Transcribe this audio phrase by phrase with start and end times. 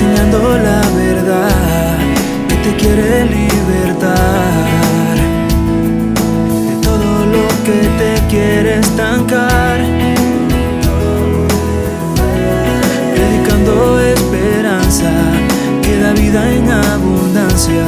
[0.00, 1.98] enseñando la verdad
[2.48, 5.16] que te quiere libertar
[6.68, 9.78] de todo lo que te quiere estancar.
[13.14, 15.10] Predicando esperanza
[15.82, 17.84] que da vida en abundancia.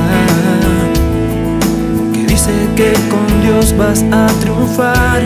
[2.13, 5.22] Que dice que con Dios vas a triunfar.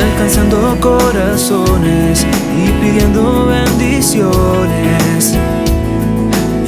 [0.00, 5.36] Alcanzando corazones y pidiendo bendiciones.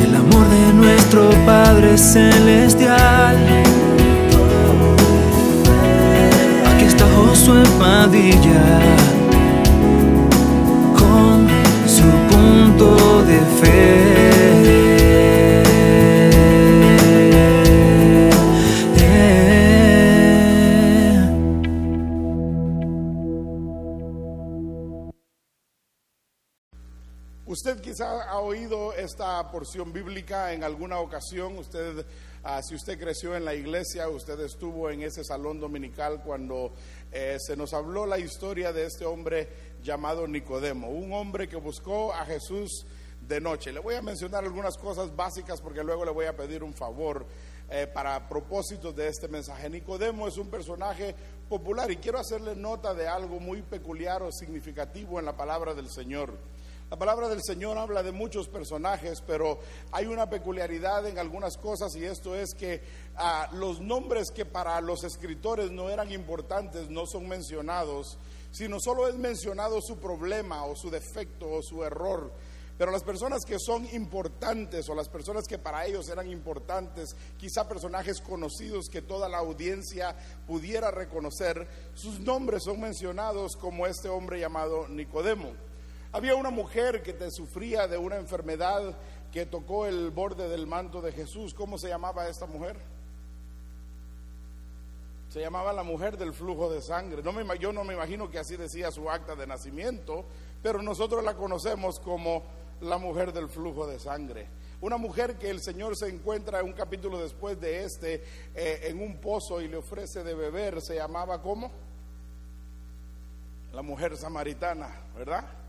[0.02, 3.36] El amor de nuestro Padre Celestial.
[6.74, 8.80] Aquí está Josué Padilla
[10.98, 11.48] con
[11.86, 14.81] su punto de fe.
[28.03, 31.56] Ha oído esta porción bíblica en alguna ocasión.
[31.56, 32.05] Usted,
[32.42, 36.73] ah, si usted creció en la iglesia, usted estuvo en ese salón dominical cuando
[37.12, 39.48] eh, se nos habló la historia de este hombre
[39.84, 42.86] llamado Nicodemo, un hombre que buscó a Jesús
[43.20, 43.73] de noche.
[43.73, 47.25] Le voy a mencionar algunas cosas básicas porque luego le voy a pedir un favor
[47.70, 49.70] eh, para propósitos de este mensaje.
[49.70, 51.14] Nicodemo es un personaje
[51.48, 55.89] popular y quiero hacerle nota de algo muy peculiar o significativo en la palabra del
[55.89, 56.36] Señor.
[56.93, 59.59] La palabra del Señor habla de muchos personajes, pero
[59.93, 62.83] hay una peculiaridad en algunas cosas y esto es que
[63.17, 68.19] ah, los nombres que para los escritores no eran importantes no son mencionados,
[68.51, 72.31] sino solo es mencionado su problema o su defecto o su error.
[72.77, 77.67] Pero las personas que son importantes o las personas que para ellos eran importantes, quizá
[77.67, 80.15] personajes conocidos que toda la audiencia
[80.47, 85.71] pudiera reconocer, sus nombres son mencionados como este hombre llamado Nicodemo.
[86.12, 88.95] Había una mujer que te sufría de una enfermedad
[89.33, 91.55] que tocó el borde del manto de Jesús.
[91.55, 92.77] ¿Cómo se llamaba esta mujer?
[95.30, 97.22] Se llamaba la mujer del flujo de sangre.
[97.22, 100.27] No me, yo no me imagino que así decía su acta de nacimiento,
[100.62, 102.42] pero nosotros la conocemos como
[102.83, 104.48] la mujer del flujo de sangre.
[104.83, 108.22] Una mujer que el Señor se encuentra un capítulo después de este
[108.55, 110.83] eh, en un pozo y le ofrece de beber.
[110.83, 111.72] Se llamaba ¿cómo?
[113.72, 115.61] La mujer samaritana, ¿verdad?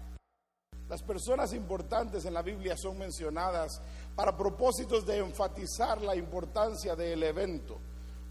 [0.90, 3.82] Las personas importantes en la Biblia son mencionadas
[4.16, 7.80] para propósitos de enfatizar la importancia del evento.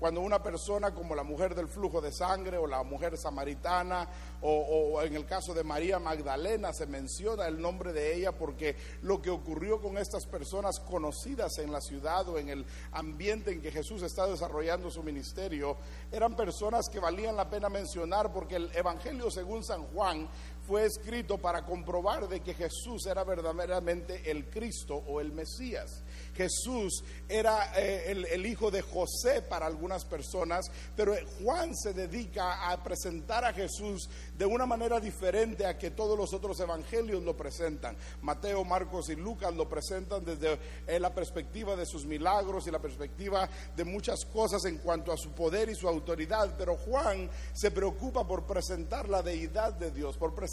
[0.03, 4.09] Cuando una persona como la mujer del flujo de sangre o la mujer samaritana
[4.41, 9.23] o, en el caso de María Magdalena se menciona el nombre de ella porque lo
[9.23, 13.71] que ocurrió con estas personas conocidas en la ciudad o en el ambiente en que
[13.71, 15.77] Jesús está desarrollando su ministerio
[16.11, 20.29] eran personas que valían la pena mencionar porque el Evangelio según San Juan
[20.67, 26.03] fue escrito para comprobar de que Jesús era verdaderamente el Cristo o el Mesías.
[26.35, 32.83] Jesús era eh, el, hijo de José para algunas personas, pero Juan se dedica a
[32.83, 37.97] presentar a Jesús de una manera diferente a que todos los otros evangelios lo presentan.
[38.23, 42.81] Mateo, Marcos y Lucas lo presentan desde eh, la perspectiva de sus milagros y la
[42.81, 47.71] perspectiva de muchas cosas en cuanto a su poder y su autoridad, pero Juan se
[47.71, 50.52] preocupa por presentar la deidad de Dios, por presentar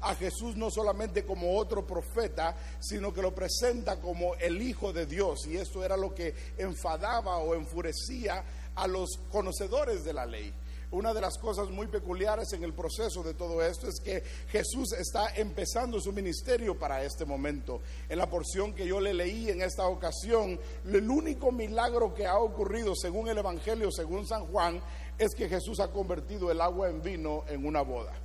[0.00, 5.06] a Jesús no solamente como otro profeta, sino que lo presenta como el Hijo de
[5.06, 5.46] Dios.
[5.46, 10.52] Y esto era lo que enfadaba o enfurecía a los conocedores de la ley.
[10.92, 14.92] Una de las cosas muy peculiares en el proceso de todo esto es que Jesús
[14.92, 17.80] está empezando su ministerio para este momento.
[18.08, 22.38] En la porción que yo le leí en esta ocasión, el único milagro que ha
[22.38, 24.82] ocurrido según el Evangelio, según San Juan,
[25.16, 28.19] es que Jesús ha convertido el agua en vino en una boda.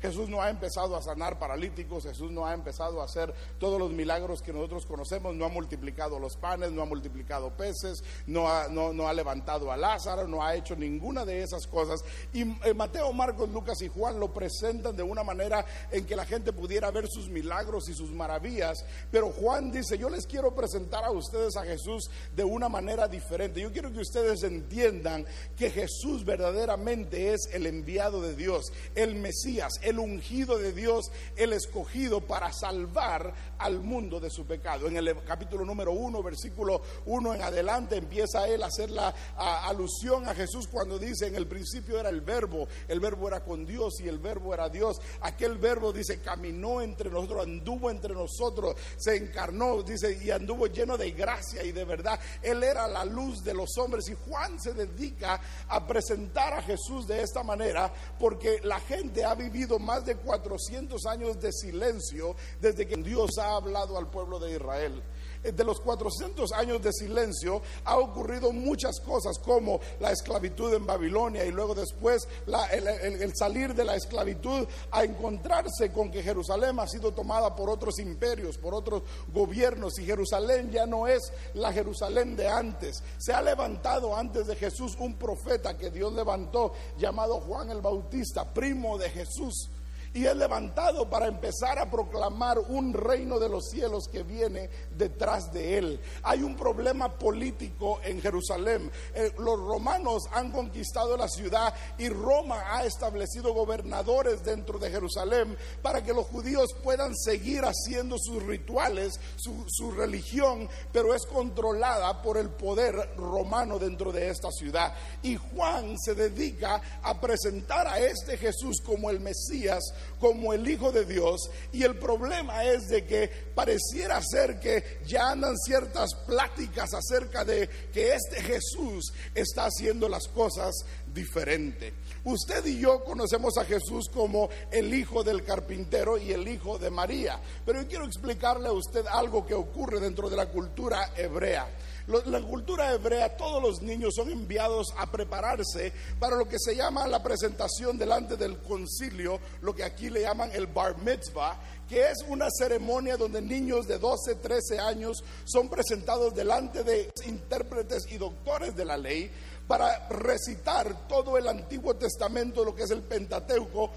[0.00, 3.90] Jesús no ha empezado a sanar paralíticos, Jesús no ha empezado a hacer todos los
[3.90, 9.12] milagros que nosotros conocemos, no ha multiplicado los panes, no ha multiplicado peces, no ha,
[9.12, 12.04] levantado a Lázaro, no ha hecho ninguna de esas cosas.
[12.32, 16.24] Y eh, Mateo, Marcos, Lucas y Juan lo presentan de una manera en que la
[16.24, 21.04] gente pudiera ver sus milagros y sus maravillas, pero Juan dice, yo les quiero presentar
[21.04, 23.60] a ustedes a Jesús de una manera diferente.
[23.60, 25.26] Yo quiero que ustedes entiendan
[25.56, 31.52] que Jesús verdaderamente es el enviado de Dios, el Mesías, el ungido de Dios, el
[31.52, 34.86] escogido para salvar al mundo de su pecado.
[34.86, 40.28] En el capítulo número 1, versículo 1 en adelante, empieza él a hacer la alusión
[40.28, 44.00] a Jesús cuando dice, en el principio era el verbo, el verbo era con Dios
[44.00, 45.00] y el verbo era Dios.
[45.22, 50.96] Aquel verbo dice, caminó entre nosotros, anduvo entre nosotros, se encarnó, dice, y anduvo lleno
[50.96, 52.20] de gracia y de verdad.
[52.42, 57.06] Él era la luz de los hombres y Juan se dedica a presentar a Jesús
[57.06, 62.86] de esta manera porque la gente ha vivido más de 400 años de silencio desde
[62.86, 65.02] que Dios ha hablado al pueblo de Israel.
[65.42, 70.86] Eh, de los 400 años de silencio ha ocurrido muchas cosas como la esclavitud en
[70.86, 76.86] Babilonia y luego después el, salir de la esclavitud a encontrarse con que Jerusalén ha
[76.86, 79.02] sido tomada por otros imperios, por otros
[79.32, 83.02] gobiernos y Jerusalén ya no es la Jerusalén de antes.
[83.18, 88.52] Se ha levantado antes de Jesús un profeta que Dios levantó llamado Juan el Bautista,
[88.52, 89.70] primo de Jesús
[90.14, 95.52] y es levantado para empezar a proclamar un reino de los cielos que viene detrás
[95.52, 96.00] de él.
[96.22, 98.90] Hay un problema político en Jerusalén.
[99.14, 105.56] Eh, los romanos han conquistado la ciudad y Roma ha establecido gobernadores dentro de Jerusalén
[105.82, 112.22] para que los judíos puedan seguir haciendo sus rituales, su, su religión, pero es controlada
[112.22, 114.94] por el poder romano dentro de esta ciudad.
[115.22, 119.82] Y Juan se dedica a presentar a este Jesús como el Mesías
[120.20, 125.30] como el Hijo de Dios y el problema es de que pareciera ser que ya
[125.30, 130.74] andan ciertas pláticas acerca de que este Jesús está haciendo las cosas
[131.12, 131.92] diferente.
[132.24, 136.90] Usted y yo conocemos a Jesús como el hijo del carpintero y el hijo de
[136.90, 141.66] María, pero yo quiero explicarle a usted algo que ocurre dentro de la cultura hebrea.
[142.08, 147.06] La cultura hebrea, todos los niños son enviados a prepararse para lo que se llama
[147.06, 152.24] la presentación delante del concilio, lo que aquí le llaman el bar mitzvah, que es
[152.26, 158.74] una ceremonia donde niños de 12, 13 años son presentados delante de intérpretes y doctores
[158.74, 159.30] de la ley
[159.66, 163.90] para recitar todo el Antiguo Testamento, lo que es el Pentateuco,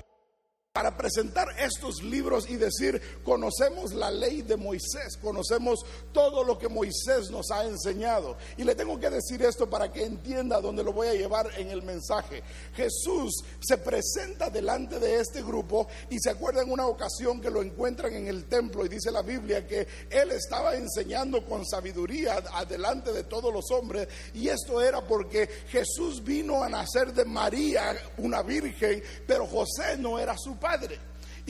[0.74, 5.82] para presentar estos libros y decir, conocemos la ley de Moisés, conocemos
[6.14, 8.38] todo lo que Moisés nos ha enseñado.
[8.56, 11.72] Y le tengo que decir esto para que entienda dónde lo voy a llevar en
[11.72, 12.42] el mensaje.
[12.74, 17.62] Jesús se presenta delante de este grupo y se acuerda en una ocasión que lo
[17.62, 23.12] encuentran en el templo y dice la Biblia que él estaba enseñando con sabiduría adelante
[23.12, 28.42] de todos los hombres y esto era porque Jesús vino a nacer de María, una
[28.42, 31.00] virgen, pero José no era su padre.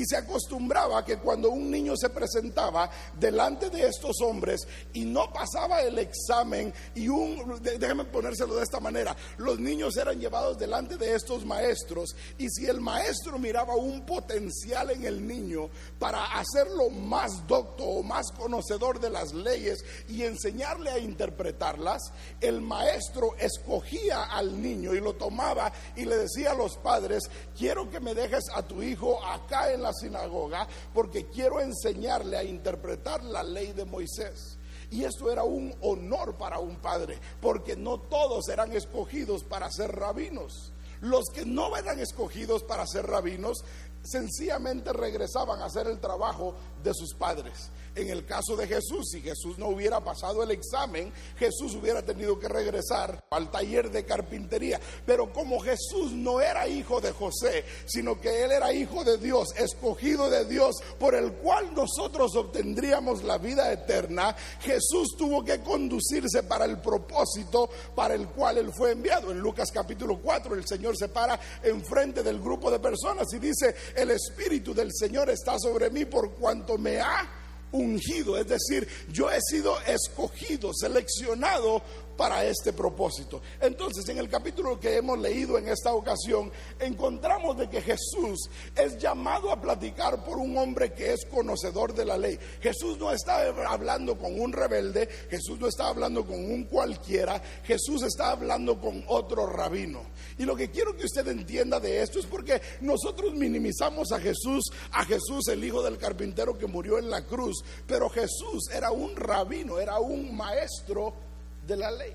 [0.01, 2.89] Y se acostumbraba que cuando un niño se presentaba
[3.19, 8.80] delante de estos hombres y no pasaba el examen, y un, déjeme ponérselo de esta
[8.80, 14.03] manera, los niños eran llevados delante de estos maestros, y si el maestro miraba un
[14.03, 15.69] potencial en el niño
[16.00, 22.59] para hacerlo más docto o más conocedor de las leyes y enseñarle a interpretarlas, el
[22.59, 28.00] maestro escogía al niño y lo tomaba y le decía a los padres, quiero que
[28.00, 33.44] me dejes a tu hijo acá en la sinagoga porque quiero enseñarle a interpretar la
[33.44, 34.58] ley de Moisés.
[34.90, 39.96] Y esto era un honor para un padre, porque no todos eran escogidos para ser
[39.96, 40.74] rabinos.
[41.00, 43.64] Los que no eran escogidos para ser rabinos
[44.04, 47.72] sencillamente regresaban a hacer el trabajo de sus padres.
[47.94, 52.39] En el caso de Jesús, si Jesús no hubiera pasado el examen, Jesús hubiera tenido
[52.39, 54.80] que regresar al taller de carpintería.
[55.06, 59.50] Pero como Jesús no era hijo de José, sino que él era hijo de Dios,
[59.57, 66.44] escogido de Dios, por el cual nosotros obtendríamos la vida eterna, Jesús tuvo que conducirse
[66.44, 69.31] para el propósito para el cual él fue enviado.
[69.31, 73.75] En Lucas capítulo 4 el Señor se para enfrente del grupo de personas y dice,
[73.96, 77.28] el Espíritu del Señor está sobre mí por cuanto me ha
[77.72, 81.82] ungido, es decir, yo he sido escogido, seleccionado
[82.22, 83.42] para este propósito.
[83.60, 89.00] Entonces, en el capítulo que hemos leído en esta ocasión, encontramos de que Jesús es
[89.00, 92.38] llamado a platicar por un hombre que es conocedor de la ley.
[92.62, 98.04] Jesús no está hablando con un rebelde, Jesús no está hablando con un cualquiera, Jesús
[98.04, 100.04] está hablando con otro rabino.
[100.38, 104.66] Y lo que quiero que usted entienda de esto es porque nosotros minimizamos a Jesús,
[104.92, 109.16] a Jesús el hijo del carpintero que murió en la cruz, pero Jesús era un
[109.16, 111.31] rabino, era un maestro
[111.68, 112.13] de la ley.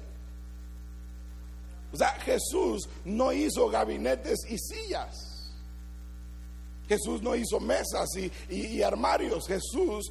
[1.92, 5.36] O sea, Jesús no hizo gabinetes y sillas.
[6.88, 8.08] Jesús no hizo mesas
[8.48, 9.46] y, armarios.
[9.46, 10.10] Jesús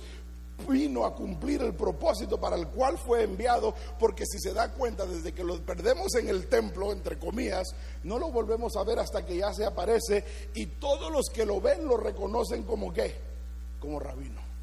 [0.67, 5.05] vino a cumplir el propósito para el cual fue enviado, porque si se da cuenta,
[5.05, 7.67] desde que lo perdemos en el templo, entre comillas,
[8.03, 10.23] no lo volvemos a ver hasta que ya se aparece
[10.53, 13.15] y todos los que lo ven lo reconocen como qué,
[13.79, 14.54] como rabino.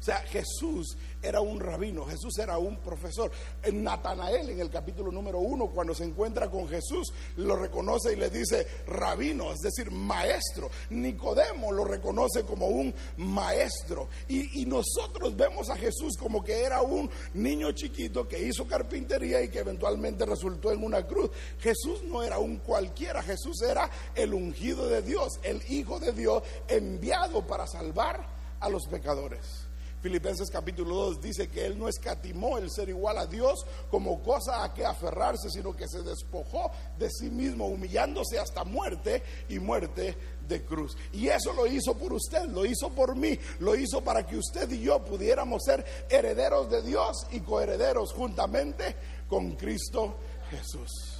[0.00, 3.32] O sea, Jesús era un rabino, Jesús era un profesor.
[3.62, 8.16] En Natanael, en el capítulo número uno, cuando se encuentra con Jesús, lo reconoce y
[8.16, 10.70] le dice rabino, es decir, maestro.
[10.90, 14.08] Nicodemo lo reconoce como un maestro.
[14.28, 19.42] Y, y nosotros vemos a Jesús como que era un niño chiquito que hizo carpintería
[19.42, 21.30] y que eventualmente resultó en una cruz.
[21.58, 26.44] Jesús no era un cualquiera, Jesús era el ungido de Dios, el Hijo de Dios
[26.68, 28.28] enviado para salvar
[28.60, 29.67] a los pecadores.
[30.00, 34.62] Filipenses capítulo 2 dice que él no escatimó el ser igual a Dios como cosa
[34.62, 40.16] a que aferrarse, sino que se despojó de sí mismo, humillándose hasta muerte y muerte
[40.46, 40.96] de cruz.
[41.12, 44.70] Y eso lo hizo por usted, lo hizo por mí, lo hizo para que usted
[44.70, 48.94] y yo pudiéramos ser herederos de Dios y coherederos juntamente
[49.28, 50.16] con Cristo
[50.50, 51.18] Jesús.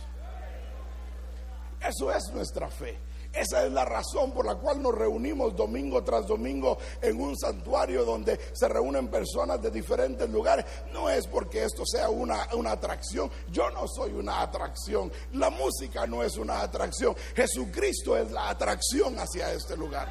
[1.81, 3.08] Eso es nuestra fe.
[3.33, 8.05] Esa es la razón por la cual nos reunimos domingo tras domingo en un santuario
[8.05, 10.65] donde se reúnen personas de diferentes lugares.
[10.93, 13.31] No es porque esto sea una, una atracción.
[13.51, 15.13] Yo no soy una atracción.
[15.33, 17.15] La música no es una atracción.
[17.37, 20.09] Jesucristo es la atracción hacia este lugar.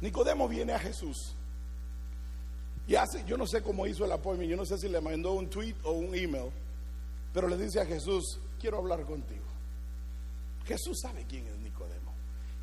[0.00, 1.34] Nicodemo viene a Jesús
[2.88, 5.34] y hace, yo no sé cómo hizo el apoyo, yo no sé si le mandó
[5.34, 6.50] un tweet o un email,
[7.34, 9.44] pero le dice a Jesús, quiero hablar contigo.
[10.64, 12.14] Jesús sabe quién es Nicodemo.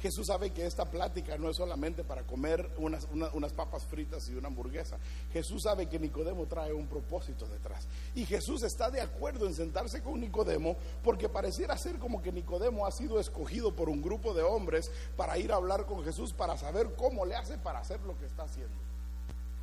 [0.02, 4.36] Jesús sabe que esta plática no es solamente para comer unas, unas papas fritas y
[4.36, 4.98] una hamburguesa.
[5.32, 7.88] Jesús sabe que Nicodemo trae un propósito detrás.
[8.16, 12.88] Y Jesús está de acuerdo en sentarse con Nicodemo porque pareciera ser como que Nicodemo
[12.88, 16.58] ha sido escogido por un grupo de hombres para ir a hablar con Jesús para
[16.58, 18.95] saber cómo le hace para hacer lo que está haciendo.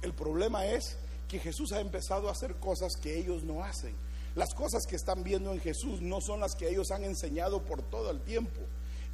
[0.02, 3.94] El problema es que Jesús ha empezado a hacer cosas que ellos no hacen.
[4.34, 7.82] Las cosas que están viendo en Jesús no son las que ellos han enseñado por
[7.82, 8.60] todo el tiempo.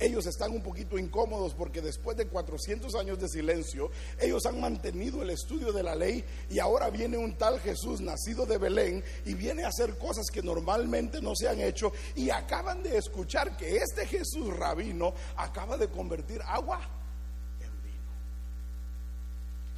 [0.00, 3.90] Ellos están un poquito incómodos porque después de 400 años de silencio,
[4.20, 8.46] ellos han mantenido el estudio de la ley y ahora viene un tal Jesús nacido
[8.46, 12.82] de Belén y viene a hacer cosas que normalmente no se han hecho y acaban
[12.84, 16.97] de escuchar que este Jesús rabino acaba de convertir agua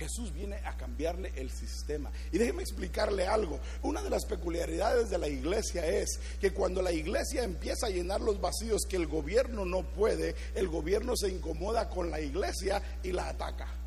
[0.00, 2.10] Jesús viene a cambiarle el sistema.
[2.32, 3.60] Y déjeme explicarle algo.
[3.82, 8.22] Una de las peculiaridades de la iglesia es que cuando la iglesia empieza a llenar
[8.22, 13.12] los vacíos que el gobierno no puede, el gobierno se incomoda con la iglesia y
[13.12, 13.79] la ataca.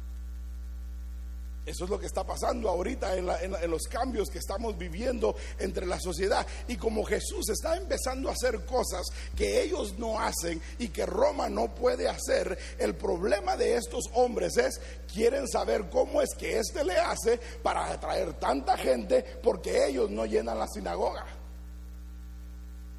[1.66, 6.00] Eso es lo que está pasando ahorita en, los cambios que estamos viviendo entre la
[6.00, 6.46] sociedad.
[6.68, 9.06] Y como Jesús está empezando a hacer cosas
[9.36, 14.58] que ellos no hacen y que Roma no puede hacer, el problema de estos hombres
[14.58, 20.10] es, quieren saber cómo es que éste le hace para atraer tanta gente porque ellos
[20.10, 21.43] no llenan la sinagoga.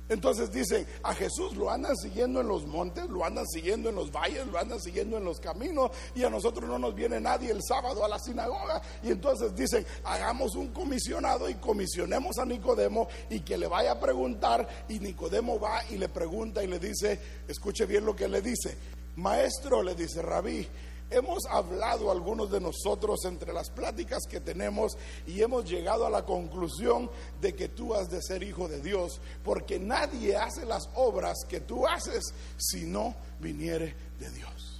[0.08, 4.12] Entonces dicen, a Jesús lo andan siguiendo en los montes, lo andan siguiendo en los
[4.12, 7.62] valles, lo andan siguiendo en los caminos y a nosotros no nos viene nadie el
[7.62, 8.82] sábado a la sinagoga.
[9.02, 14.00] Y entonces dicen, hagamos un comisionado y comisionemos a Nicodemo y que le vaya a
[14.00, 17.18] preguntar y Nicodemo va y le pregunta y le dice,
[17.48, 18.76] escuche bien lo que le dice,
[19.16, 20.68] maestro, le dice, rabí,
[21.10, 24.96] Hemos hablado algunos de nosotros entre las pláticas que tenemos
[25.26, 29.20] y hemos llegado a la conclusión de que tú has de ser hijo de Dios,
[29.44, 34.74] porque nadie hace las obras que tú haces si no viniere de Dios.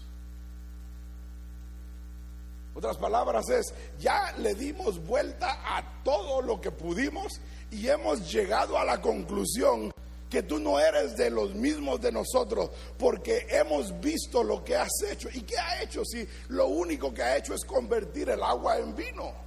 [2.75, 7.40] Otras palabras es, ya le dimos vuelta a todo lo que pudimos
[7.71, 9.93] y hemos llegado a la conclusión
[10.28, 14.90] que tú no eres de los mismos de nosotros, porque hemos visto lo que has
[15.11, 15.28] hecho.
[15.33, 18.95] ¿Y qué ha hecho si lo único que ha hecho es convertir el agua en
[18.97, 19.45] vino?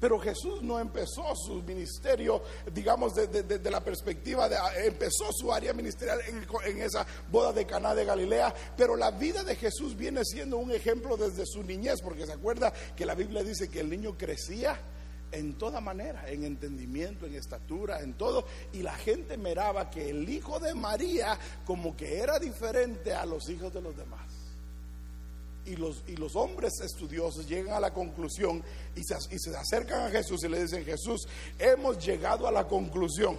[0.00, 6.18] Pero Jesús no empezó su ministerio, digamos, desde la perspectiva de, empezó su área ministerial
[6.26, 10.56] en, en, esa boda de Caná de Galilea, pero la vida de Jesús viene siendo
[10.56, 14.16] un ejemplo desde su niñez, porque se acuerda que la Biblia dice que el niño
[14.16, 14.80] crecía
[15.32, 18.46] en toda manera, en entendimiento, en estatura, en todo.
[18.72, 23.48] Y la gente miraba que el hijo de María como que era diferente a los
[23.48, 24.28] hijos de los demás.
[25.66, 28.62] Y los, y los hombres estudiosos llegan a la conclusión
[28.96, 32.66] y se, y se acercan a Jesús y le dicen, Jesús, hemos llegado a la
[32.66, 33.36] conclusión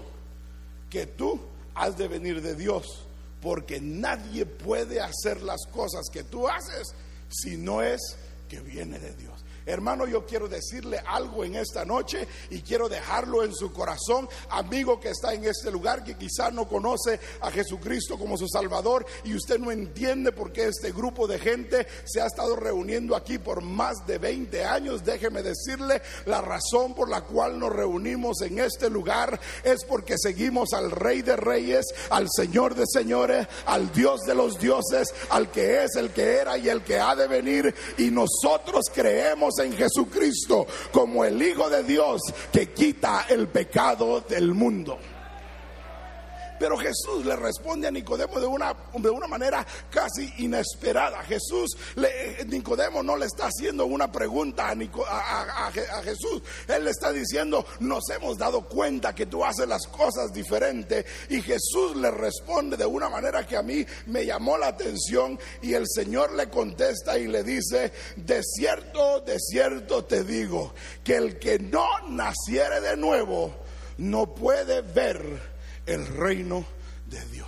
[0.90, 1.40] que tú
[1.74, 3.06] has de venir de Dios,
[3.42, 6.94] porque nadie puede hacer las cosas que tú haces
[7.30, 8.00] si no es
[8.48, 9.41] que viene de Dios.
[9.66, 15.00] Hermano, yo quiero decirle algo en esta noche y quiero dejarlo en su corazón, amigo
[15.00, 19.36] que está en este lugar, que quizá no conoce a Jesucristo como su Salvador y
[19.36, 23.62] usted no entiende por qué este grupo de gente se ha estado reuniendo aquí por
[23.62, 25.04] más de 20 años.
[25.04, 30.74] Déjeme decirle, la razón por la cual nos reunimos en este lugar es porque seguimos
[30.74, 35.84] al Rey de Reyes, al Señor de Señores, al Dios de los dioses, al que
[35.84, 37.74] es, el que era y el que ha de venir.
[37.98, 44.54] Y nosotros creemos en Jesucristo como el Hijo de Dios que quita el pecado del
[44.54, 45.00] mundo.
[46.62, 51.24] Pero Jesús le responde a Nicodemo de una, de una manera casi inesperada.
[51.24, 55.72] Jesús, le, Nicodemo no le está haciendo una pregunta a, a,
[56.04, 56.44] Jesús.
[56.68, 61.04] Él le está diciendo, nos hemos dado cuenta que tú haces las cosas diferentes.
[61.30, 65.40] Y Jesús le responde de una manera que a mí me llamó la atención.
[65.64, 71.16] Y el Señor le contesta y le dice, de cierto, de cierto te digo, que
[71.16, 73.52] el que no naciere de nuevo
[73.98, 75.51] no puede ver
[75.94, 76.66] el reino
[77.08, 77.48] de Dios.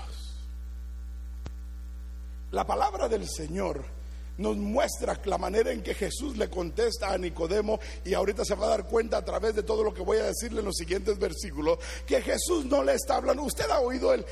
[2.52, 3.84] La palabra del Señor
[4.38, 8.66] nos muestra la manera en que Jesús le contesta a Nicodemo y ahorita se va
[8.66, 11.20] a dar cuenta a través de todo lo que voy a decirle en los siguientes
[11.20, 13.44] versículos, que Jesús no le está hablando.
[13.44, 14.26] Usted ha oído el,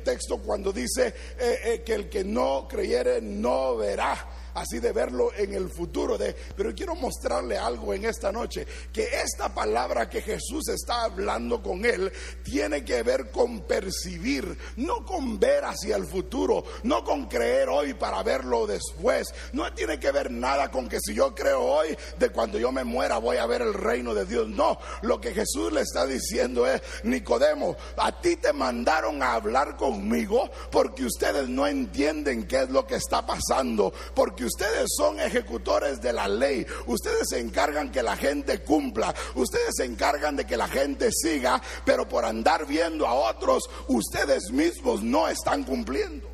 [0.00, 5.32] texto cuando dice eh, eh, que el que no creyere no verá así de verlo
[5.34, 6.18] en el futuro.
[6.18, 11.62] De, pero quiero mostrarle algo en esta noche, que esta palabra que Jesús está hablando
[11.62, 17.26] con él tiene que ver con percibir, no con ver hacia el futuro, no con
[17.26, 19.32] creer hoy para verlo después.
[19.52, 22.84] No tiene que ver nada con que si yo creo hoy, de cuando yo me
[22.84, 24.48] muera voy a ver el reino de Dios.
[24.48, 29.76] No, lo que Jesús le está diciendo es, Nicodemo, a ti te mandaron a hablar
[29.76, 36.00] conmigo porque ustedes no entienden qué es lo que está pasando, porque ustedes son ejecutores
[36.00, 40.56] de la ley, ustedes se encargan que la gente cumpla, ustedes se encargan de que
[40.56, 46.29] la gente siga, pero por andar viendo a otros, ustedes mismos no están cumpliendo.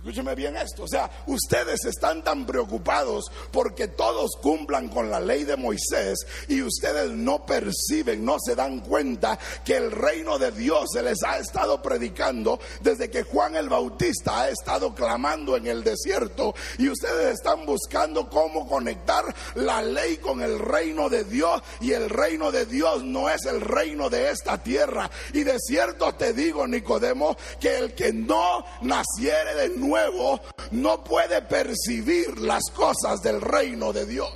[0.00, 5.44] Escúcheme bien esto, o sea, ustedes están tan preocupados porque todos cumplan con la ley
[5.44, 10.86] de Moisés y ustedes no perciben, no se dan cuenta que el reino de Dios
[10.94, 15.84] se les ha estado predicando desde que Juan el Bautista ha estado clamando en el
[15.84, 19.22] desierto y ustedes están buscando cómo conectar
[19.54, 23.60] la ley con el reino de Dios y el reino de Dios no es el
[23.60, 25.10] reino de esta tierra.
[25.34, 31.02] Y de cierto te digo Nicodemo que el que no naciere de nuevo nuevo no
[31.02, 34.32] puede percibir las cosas del reino de Dios.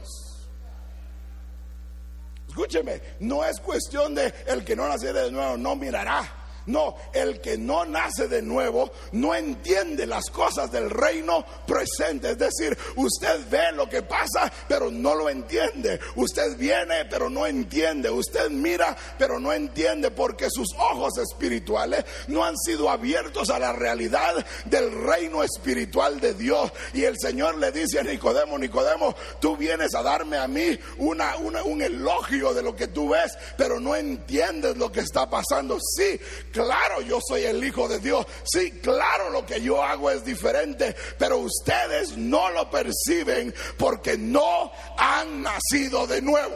[2.48, 6.43] Escúcheme, no es cuestión de el que no nace de nuevo no mirará.
[6.66, 12.31] No, el que no nace de nuevo no entiende las cosas del reino presente.
[12.31, 16.00] Es decir, usted ve lo que pasa, pero no lo entiende.
[16.16, 18.11] Usted viene, pero no entiende.
[18.11, 23.72] Usted mira, pero no entiende porque sus ojos espirituales no han sido abiertos a la
[23.72, 26.72] realidad del reino espiritual de Dios.
[26.94, 31.37] Y el Señor le dice a Nicodemo, Nicodemo, tú vienes a darme a mí una,
[31.37, 35.79] un elogio de lo que tú ves, pero no entiendes lo que está pasando.
[35.81, 36.18] Sí,
[36.55, 38.25] Claro, yo soy el Hijo de Dios.
[38.45, 44.71] Sí, claro, lo que yo hago es diferente, pero ustedes no lo perciben porque no
[44.97, 46.55] han nacido de nuevo.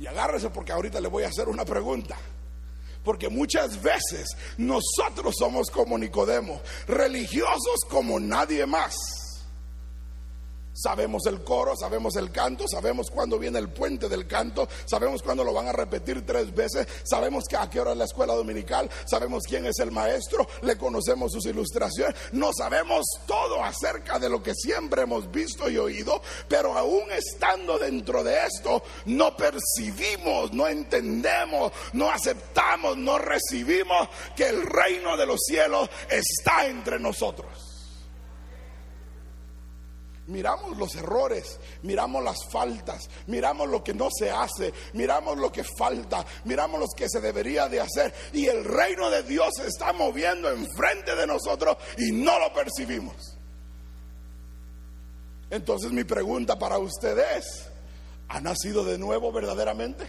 [0.00, 2.16] Y agárrese porque ahorita le voy a hacer una pregunta.
[3.04, 9.23] Porque muchas veces nosotros somos como Nicodemo, religiosos como nadie más
[10.74, 15.44] Sabemos el coro, sabemos el canto, sabemos cuándo viene el puente del canto, sabemos cuándo
[15.44, 18.90] lo van a repetir tres veces, sabemos que a qué hora es la escuela dominical,
[19.06, 24.42] sabemos quién es el maestro, le conocemos sus ilustraciones, no sabemos todo acerca de lo
[24.42, 30.66] que siempre hemos visto y oído, pero aún estando dentro de esto, no percibimos, no
[30.66, 37.73] entendemos, no aceptamos, no recibimos que el reino de los cielos está entre nosotros
[40.26, 45.64] miramos los errores, miramos las faltas, miramos lo que no se hace, miramos lo que
[45.64, 49.92] falta, miramos lo que se debería de hacer y el reino de Dios se está
[49.92, 53.36] moviendo enfrente de nosotros y no lo percibimos.
[55.50, 57.68] Entonces mi pregunta para usted es,
[58.28, 60.06] ¿ha nacido de nuevo verdaderamente?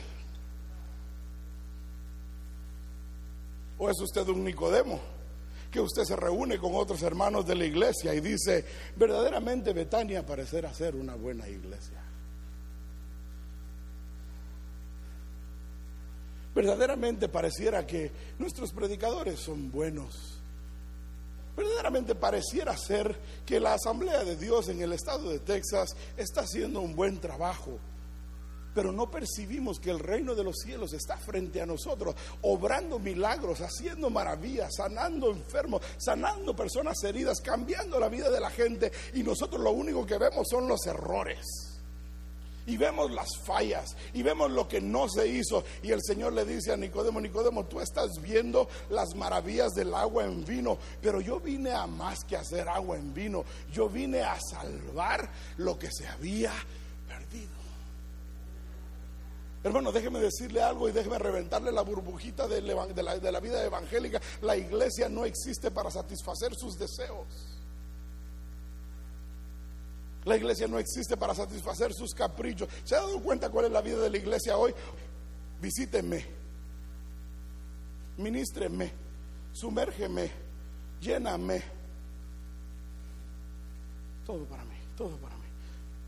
[3.78, 5.15] ¿O es usted un Nicodemo?
[5.76, 8.64] Que usted se reúne con otros hermanos de la iglesia y dice,
[8.96, 12.02] verdaderamente Betania parecerá ser una buena iglesia.
[16.56, 18.10] Verdaderamente pareciera que
[18.40, 20.40] nuestros predicadores son buenos.
[21.58, 23.14] Verdaderamente pareciera ser
[23.46, 27.80] que la Asamblea de Dios en el estado de Texas está haciendo un buen trabajo
[28.76, 33.62] pero no percibimos que el reino de los cielos está frente a nosotros, obrando milagros,
[33.62, 39.62] haciendo maravillas, sanando enfermos, sanando personas heridas, cambiando la vida de la gente y nosotros
[39.62, 41.72] lo único que vemos son los errores.
[42.68, 45.64] Y vemos las fallas y vemos lo que no se hizo.
[45.84, 50.26] Y el Señor le dice a Nicodemo, Nicodemo, tú estás viendo las maravillas del agua
[50.26, 53.46] en vino, pero yo vine a más que hacer agua en vino.
[53.72, 56.52] Yo vine a salvar lo que se había.
[59.66, 64.22] Hermano, déjeme decirle algo y déjeme reventarle la burbujita de la, de la vida evangélica.
[64.44, 67.26] La iglesia no existe para satisfacer sus deseos.
[70.24, 72.70] La iglesia no existe para satisfacer sus caprichos.
[72.84, 74.72] ¿Se ha dado cuenta cuál es la vida de la iglesia hoy?
[75.60, 76.24] Visíteme,
[78.18, 78.92] ministreme,
[79.52, 80.30] sumérgeme,
[81.02, 81.64] lléname.
[84.28, 85.48] Todo para mí, todo para mí.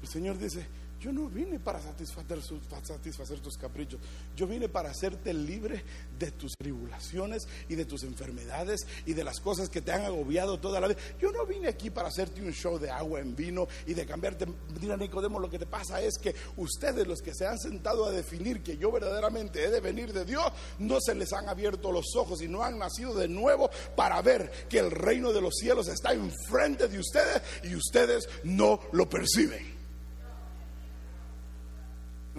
[0.03, 0.67] El Señor dice,
[0.99, 3.99] yo no vine para satisfacer, tus caprichos.
[4.35, 5.83] Yo vine para hacerte libre
[6.17, 10.59] de tus tribulaciones y de tus enfermedades y de las cosas que te han agobiado
[10.59, 10.99] toda la vida.
[11.19, 14.47] Yo no vine aquí para hacerte un show de agua en vino y de cambiarte.
[14.81, 18.11] Mira, Nicodemo, lo que te pasa es que ustedes, los que se han sentado a
[18.11, 22.15] definir que yo verdaderamente he de venir de Dios, no se les han abierto los
[22.15, 25.87] ojos y no han nacido de nuevo para ver que el reino de los cielos
[25.87, 29.76] está enfrente de ustedes y ustedes no lo perciben.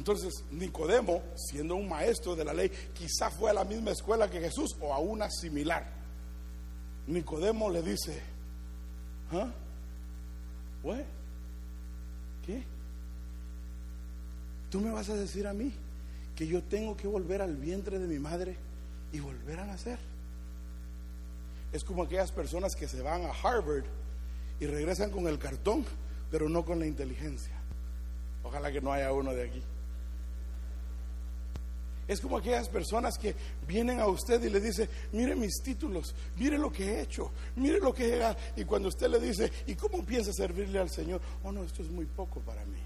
[0.08, 4.40] Entonces, Nicodemo, siendo un maestro de la ley, quizá fue a la misma escuela que
[4.40, 5.86] Jesús o a una similar.
[7.06, 8.22] Nicodemo le dice,
[9.32, 9.50] ¿ah?
[12.46, 12.62] ¿Qué?
[14.70, 15.74] ¿Tú me vas a decir a mí
[16.34, 18.56] que yo tengo que volver al vientre de mi madre
[19.12, 19.98] y volver a nacer?
[21.70, 23.84] Es como aquellas personas que se van a Harvard
[24.58, 25.84] y regresan con el cartón,
[26.30, 27.60] pero no con la inteligencia.
[28.42, 29.62] Ojalá que no haya uno de aquí.
[32.08, 36.56] Es como aquellas personas que vienen a usted y le dice, mire mis títulos, mire
[36.56, 38.36] lo que he hecho, mire lo que he llegado.
[38.56, 41.20] Y cuando usted le dice, ¿y cómo piensa servirle al Señor?
[41.44, 42.80] Oh, no, esto es muy poco para mí.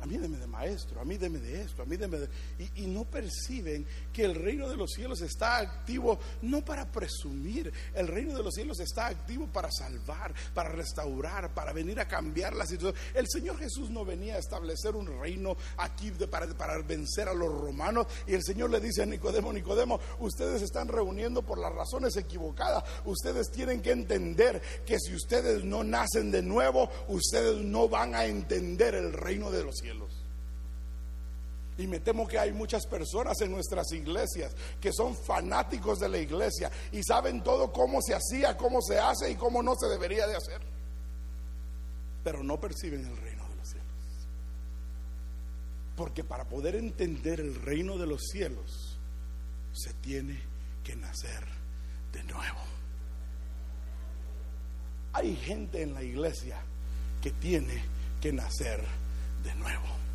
[0.00, 2.28] A mí deme de maestro, a mí deme de esto, a mí deme de...
[2.58, 7.72] Y, y, no perciben que el reino de los cielos está activo no para presumir,
[7.94, 12.54] el reino de los cielos está activo para salvar, para restaurar, para venir a cambiar
[12.54, 12.94] la situación.
[13.14, 18.06] El Señor Jesús no venía a establecer un reino aquí para, vencer a los romanos.
[18.26, 22.84] Y el Señor le dice a Nicodemo, Nicodemo, ustedes están reuniendo por las razones equivocadas.
[23.04, 28.24] Ustedes tienen que entender que si ustedes no nacen de nuevo, ustedes no van a
[28.24, 29.89] entender el reino de los cielos.
[31.80, 36.18] Y me temo que hay muchas personas en nuestras iglesias que son fanáticos de la
[36.18, 40.26] iglesia y saben todo cómo se hacía, cómo se hace y cómo no se debería
[40.26, 40.60] de hacer.
[42.22, 44.28] Pero no perciben el reino de los cielos.
[45.96, 48.98] Porque para poder entender el reino de los cielos
[49.72, 50.38] se tiene
[50.84, 51.46] que nacer
[52.12, 52.60] de nuevo.
[55.14, 56.60] Hay gente en la iglesia
[57.22, 57.82] que tiene
[58.20, 58.84] que nacer
[59.42, 60.09] de nuevo.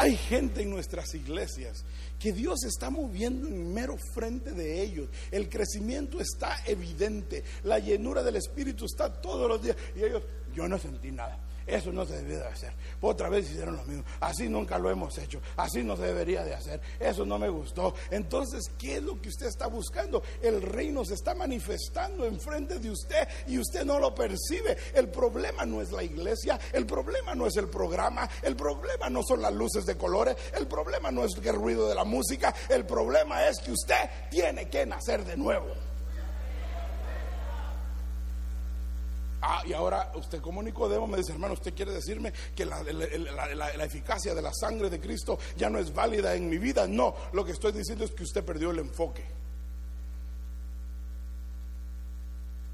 [0.00, 1.84] Hay gente en nuestras iglesias
[2.18, 5.10] que Dios está moviendo en mero frente de ellos.
[5.30, 7.44] El crecimiento está evidente.
[7.64, 9.76] La llenura del Espíritu está todos los días.
[9.94, 10.22] Y ellos,
[10.54, 11.38] yo no sentí nada.
[11.70, 12.72] Eso no se debe de hacer.
[13.00, 14.04] Otra vez hicieron lo mismo.
[14.20, 15.40] Así nunca lo hemos hecho.
[15.56, 16.80] Así no se debería de hacer.
[16.98, 17.94] Eso no me gustó.
[18.10, 20.22] Entonces, ¿qué es lo que usted está buscando?
[20.42, 24.76] El reino se está manifestando enfrente de usted y usted no lo percibe.
[24.94, 26.58] El problema no es la iglesia.
[26.72, 28.28] El problema no es el programa.
[28.42, 30.36] El problema no son las luces de colores.
[30.54, 32.52] El problema no es el ruido de la música.
[32.68, 35.89] El problema es que usted tiene que nacer de nuevo.
[39.42, 42.80] Ah, y ahora usted como Nicodemo me dice, hermano, usted quiere decirme que la,
[43.84, 46.86] eficacia de la sangre de Cristo ya no es válida en mi vida.
[46.86, 49.24] No, lo que estoy diciendo es que usted perdió el enfoque.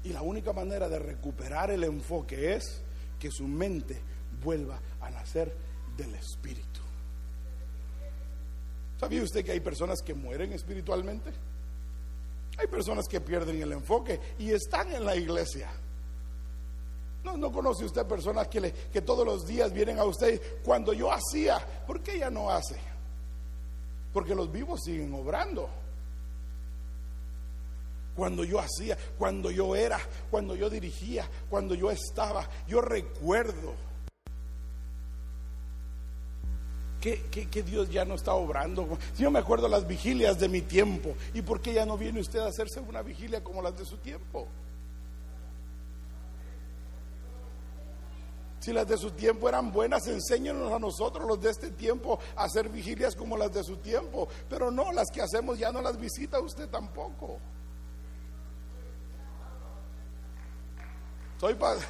[0.03, 2.81] Y la única manera de recuperar el enfoque es
[3.17, 3.99] que su mente
[4.43, 5.53] vuelva a nacer
[5.95, 6.81] del Espíritu.
[8.99, 11.31] ¿Sabía usted que hay personas que mueren espiritualmente?
[12.57, 15.69] Hay personas que pierden el enfoque y están en la iglesia
[17.35, 21.11] no, conoce usted personas que, le, que todos los días vienen a usted cuando yo
[21.11, 22.77] hacía, ¿por qué ella no hace?
[24.13, 25.69] Porque los vivos siguen obrando.
[28.15, 29.99] Cuando yo hacía, cuando yo era,
[30.31, 33.75] cuando yo dirigía, cuando yo estaba, yo recuerdo
[36.99, 38.97] que Dios ya no está obrando.
[39.15, 42.19] Si yo me acuerdo las vigilias de mi tiempo, ¿y por qué ya no viene
[42.19, 44.47] usted a hacerse una vigilia como las de su tiempo?
[48.67, 52.43] Si las de su tiempo eran buenas, enséñenos a nosotros los de este tiempo a
[52.43, 54.27] hacer vigilias como las de su tiempo.
[54.49, 57.37] Pero no, las que hacemos ya no las visita usted tampoco.
[61.39, 61.85] Soy padre.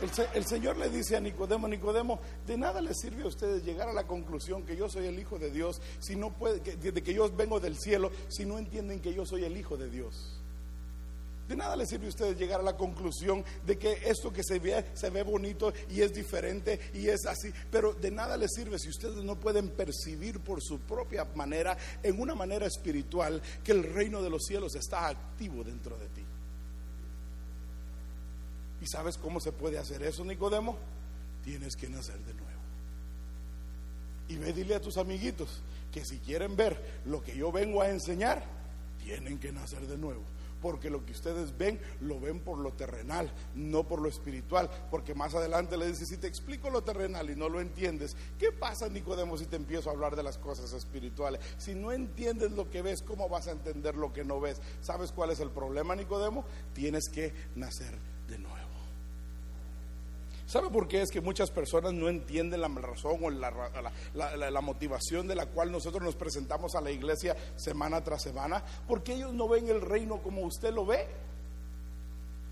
[0.00, 3.62] El, se- el Señor le dice a Nicodemo, Nicodemo, de nada le sirve a ustedes
[3.62, 6.74] llegar a la conclusión que yo soy el Hijo de Dios, si no puede, que,
[6.76, 9.88] de que yo vengo del cielo, si no entienden que yo soy el Hijo de
[9.88, 10.41] Dios.
[11.52, 14.58] De nada les sirve a ustedes llegar a la conclusión de que esto que se
[14.58, 18.78] ve, se ve bonito y es diferente y es así, pero de nada les sirve
[18.78, 23.82] si ustedes no pueden percibir por su propia manera, en una manera espiritual, que el
[23.82, 26.24] reino de los cielos está activo dentro de ti.
[28.80, 30.78] ¿Y sabes cómo se puede hacer eso, Nicodemo?
[31.44, 32.62] Tienes que nacer de nuevo.
[34.28, 35.60] Y ve, dile a tus amiguitos
[35.92, 38.42] que si quieren ver lo que yo vengo a enseñar,
[39.04, 40.22] tienen que nacer de nuevo.
[40.62, 44.70] Porque lo que ustedes ven, lo ven por lo terrenal, no por lo espiritual.
[44.90, 48.52] Porque más adelante le dice, si te explico lo terrenal y no lo entiendes, ¿qué
[48.52, 51.40] pasa, Nicodemo, si te empiezo a hablar de las cosas espirituales?
[51.58, 54.60] Si no entiendes lo que ves, ¿cómo vas a entender lo que no ves?
[54.80, 56.44] ¿Sabes cuál es el problema, Nicodemo?
[56.72, 57.98] Tienes que nacer
[58.28, 58.71] de nuevo.
[60.46, 63.50] ¿Sabe por qué es que muchas personas no entienden la razón o la,
[64.14, 68.62] la- la- motivación de la cual nosotros nos presentamos a la iglesia semana tras semana?
[68.86, 71.06] Porque ellos no ven el reino como usted lo ve.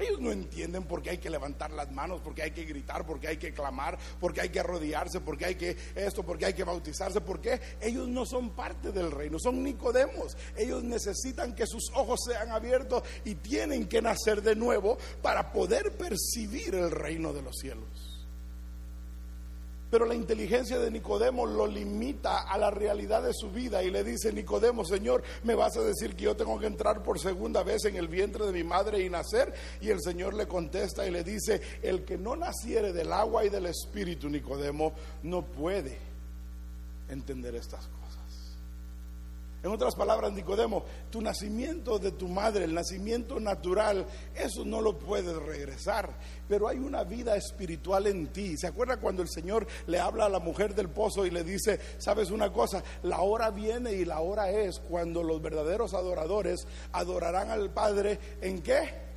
[0.00, 3.06] Ellos no entienden por qué hay que levantar las manos, por qué hay que gritar,
[3.06, 6.22] por qué hay que clamar, por qué hay que arrodillarse, por qué hay que esto,
[6.22, 10.36] por qué hay que bautizarse, por qué ellos no son parte del reino, son Nicodemos.
[10.56, 15.92] Ellos necesitan que sus ojos sean abiertos y tienen que nacer de nuevo para poder
[15.96, 18.09] percibir el reino de los cielos.
[19.90, 24.04] Pero la inteligencia de Nicodemo lo limita a la realidad de su vida y le
[24.04, 27.84] dice, Nicodemo, Señor, ¿me vas a decir que yo tengo que entrar por segunda vez
[27.86, 29.52] en el vientre de mi madre y nacer?
[29.80, 33.48] Y el Señor le contesta y le dice, el que no naciere del agua y
[33.48, 34.92] del espíritu, Nicodemo,
[35.24, 35.98] no puede
[37.08, 37.99] entender estas cosas.
[39.62, 44.98] En otras palabras, Nicodemo, tu nacimiento de tu madre, el nacimiento natural, eso no lo
[44.98, 46.18] puedes regresar,
[46.48, 48.56] pero hay una vida espiritual en ti.
[48.56, 51.78] ¿Se acuerda cuando el Señor le habla a la mujer del pozo y le dice,
[51.98, 57.50] sabes una cosa, la hora viene y la hora es cuando los verdaderos adoradores adorarán
[57.50, 59.10] al Padre en qué?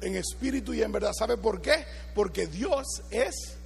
[0.00, 1.12] En espíritu y en verdad.
[1.12, 1.84] ¿Sabe por qué?
[2.14, 3.59] Porque Dios es.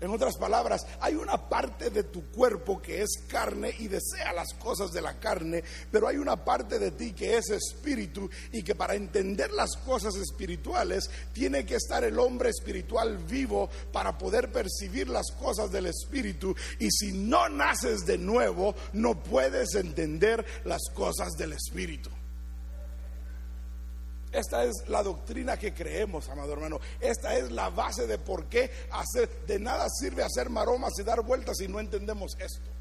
[0.00, 4.54] En otras palabras, hay una parte de tu cuerpo que es carne y desea las
[4.54, 8.76] cosas de la carne, pero hay una parte de ti que es espíritu y que
[8.76, 15.08] para entender las cosas espirituales tiene que estar el hombre espiritual vivo para poder percibir
[15.08, 21.32] las cosas del espíritu y si no naces de nuevo no puedes entender las cosas
[21.36, 22.17] del espíritu.
[24.32, 26.80] Esta es la doctrina que creemos, amado hermano.
[27.00, 31.22] Esta es la base de por qué hacer, de nada sirve hacer maromas y dar
[31.22, 32.77] vueltas si no entendemos esto.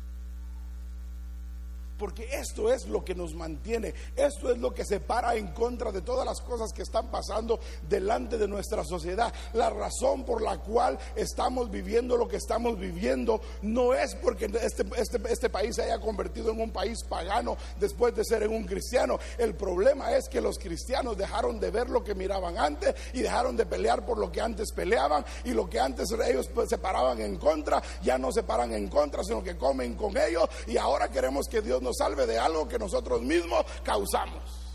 [1.98, 5.92] Porque esto es lo que nos mantiene, esto es lo que se para en contra
[5.92, 9.34] de todas las cosas que están pasando delante de nuestra sociedad.
[9.54, 14.86] La razón por la cual estamos viviendo lo que estamos viviendo no es porque este,
[14.98, 18.66] este, este país se haya convertido en un país pagano después de ser en un
[18.66, 19.20] cristiano.
[19.38, 23.56] El problema es que los cristianos dejaron de ver lo que miraban antes y dejaron
[23.58, 27.22] de pelear por lo que antes peleaban y lo que antes ellos pues, se paraban
[27.22, 31.10] en contra, ya no se paran en contra, sino que comen con ellos y ahora
[31.10, 34.68] queremos que Dios nos salve de algo que nosotros mismos causamos.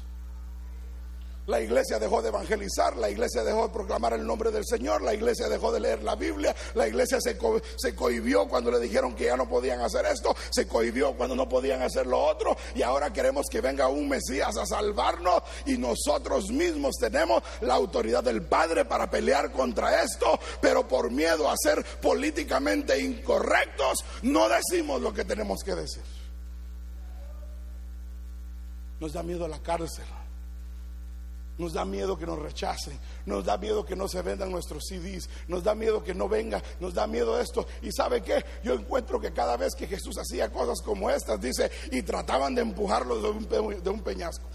[1.47, 5.13] La iglesia dejó de evangelizar, la iglesia dejó de proclamar el nombre del Señor, la
[5.13, 7.37] iglesia dejó de leer la Biblia, la iglesia se,
[7.77, 11.49] se cohibió cuando le dijeron que ya no podían hacer esto, se cohibió cuando no
[11.49, 16.49] podían hacer lo otro y ahora queremos que venga un Mesías a salvarnos y nosotros
[16.51, 21.85] mismos tenemos la autoridad del Padre para pelear contra esto, pero por miedo a ser
[22.01, 26.22] políticamente incorrectos no decimos lo que tenemos que decir.
[29.03, 30.05] Nos da miedo la cárcel.
[31.59, 35.29] Nos da miedo que nos rechacen, nos da miedo que no se vendan nuestros CDs,
[35.49, 37.67] nos da miedo que no venga, nos da miedo esto.
[37.83, 38.45] ¿Y sabe qué?
[38.63, 42.63] Yo encuentro que cada vez que Jesús hacía cosas como estas, dice, y trataban de
[42.63, 44.49] empujarlo de un, de un peñasco.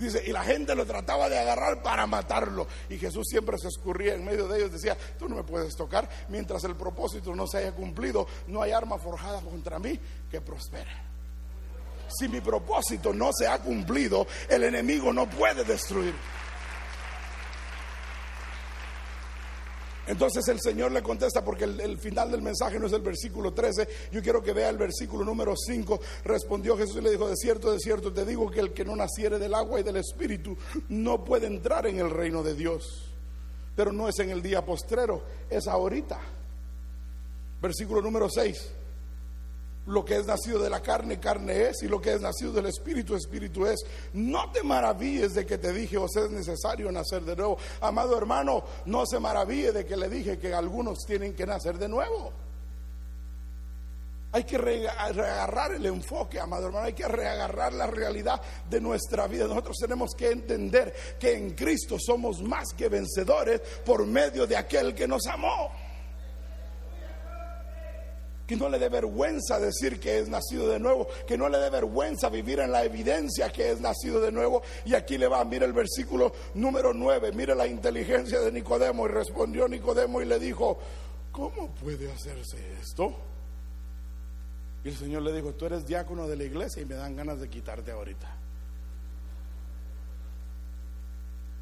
[0.00, 2.66] Dice, y la gente lo trataba de agarrar para matarlo.
[2.88, 4.72] Y Jesús siempre se escurría en medio de ellos.
[4.72, 6.08] Decía, tú no me puedes tocar.
[6.30, 10.90] Mientras el propósito no se haya cumplido, no hay arma forjada contra mí que prospere.
[12.18, 16.14] si mi propósito no se ha cumplido, el enemigo no puede destruir.
[20.06, 23.88] Entonces el Señor le contesta, porque el, final del mensaje no es el versículo 13,
[24.12, 26.00] yo quiero que vea el versículo número 5.
[26.24, 28.96] Respondió Jesús y le dijo, de cierto, de cierto, te digo que el que no
[28.96, 30.56] naciere del agua y del Espíritu
[30.88, 33.06] no puede entrar en el reino de Dios.
[33.76, 36.18] Pero no es en el día postrero, es ahorita.
[37.60, 38.79] Versículo número 6.
[39.90, 42.66] Lo que es nacido de la carne, carne es, y lo que es nacido del
[42.66, 43.80] Espíritu, Espíritu es.
[44.12, 47.58] No te maravilles de que te dije, os es necesario nacer de nuevo.
[47.80, 51.88] Amado hermano, no se maraville de que le dije que algunos tienen que nacer de
[51.88, 52.32] nuevo.
[54.32, 59.48] Hay que reagarrar el enfoque, amado hermano, hay que reagarrar la realidad de nuestra vida.
[59.48, 64.94] Nosotros tenemos que entender que en Cristo somos más que vencedores por medio de aquel
[64.94, 65.72] que nos amó
[68.50, 71.70] que no le dé vergüenza decir que es nacido de nuevo, que no le dé
[71.70, 74.60] vergüenza vivir en la evidencia que es nacido de nuevo.
[74.84, 79.06] Y aquí le va, mire el versículo número 9, mire la inteligencia de Nicodemo.
[79.06, 80.80] Y respondió Nicodemo y le dijo,
[81.30, 83.14] ¿cómo puede hacerse esto?
[84.82, 87.38] Y el Señor le dijo, tú eres diácono de la iglesia y me dan ganas
[87.38, 88.36] de quitarte ahorita.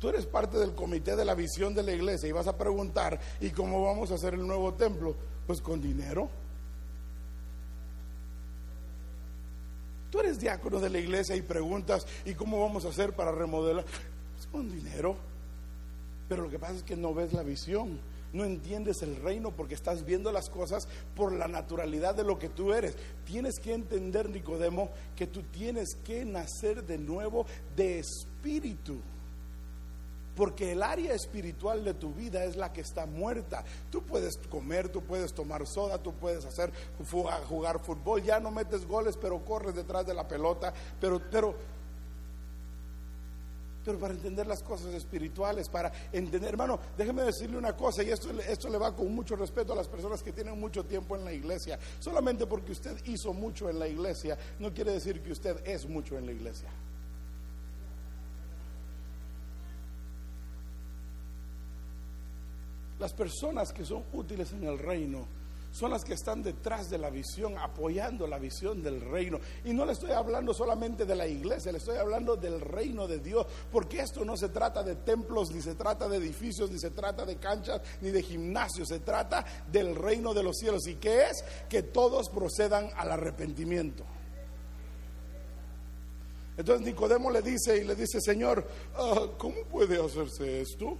[0.01, 3.21] Tú eres parte del comité de la visión de la iglesia y vas a preguntar,
[3.43, 5.15] ¿y cómo vamos a hacer el nuevo templo?
[5.47, 6.31] Pues con dinero.
[10.11, 13.85] Tú diácono de la iglesia y preguntas, ¿y cómo vamos a hacer para remodelar?
[14.35, 15.17] Pues con dinero.
[16.29, 17.99] Pero lo que pasa es que no ves la visión,
[18.33, 22.49] no entiendes el reino porque estás viendo las cosas por la naturalidad de lo que
[22.49, 22.95] tú eres.
[23.25, 29.01] Tienes que entender, Nicodemo, que tú tienes que nacer de nuevo de espíritu.
[30.39, 33.65] Porque el área espiritual de tu vida es la que está muerta.
[33.91, 36.73] Tú puedes comer, tú puedes tomar soda, tú puedes hacer
[37.49, 38.23] jugar fútbol.
[38.23, 40.73] Ya no metes goles, pero corres detrás de la pelota.
[41.01, 41.57] Pero, pero,
[43.85, 48.31] pero para entender las cosas espirituales, para entender, hermano, déjeme decirle una cosa, y esto,
[48.39, 51.33] esto le va con mucho respeto a las personas que tienen mucho tiempo en la
[51.33, 51.81] iglesia.
[51.99, 56.17] Solamente porque usted hizo mucho en la iglesia, no quiere decir que usted es mucho
[56.17, 56.69] en la iglesia.
[62.99, 65.27] Las personas que son útiles en el reino
[65.71, 69.39] son las que están detrás de la visión, apoyando la visión del reino.
[69.65, 73.19] Y no le estoy hablando solamente de la iglesia, le estoy hablando del reino de
[73.19, 76.91] Dios, porque esto no se trata de templos, ni se trata de edificios, ni se
[76.91, 80.87] trata de canchas, ni de gimnasios, se trata del reino de los cielos.
[80.87, 81.45] ¿Y qué es?
[81.69, 84.05] Que todos procedan al arrepentimiento.
[86.57, 90.99] Entonces Nicodemo le dice y le dice, Señor, ah, ¿cómo puede hacerse esto?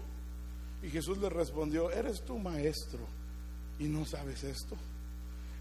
[0.83, 3.01] Y Jesús le respondió, eres tu maestro
[3.79, 4.77] y no sabes esto.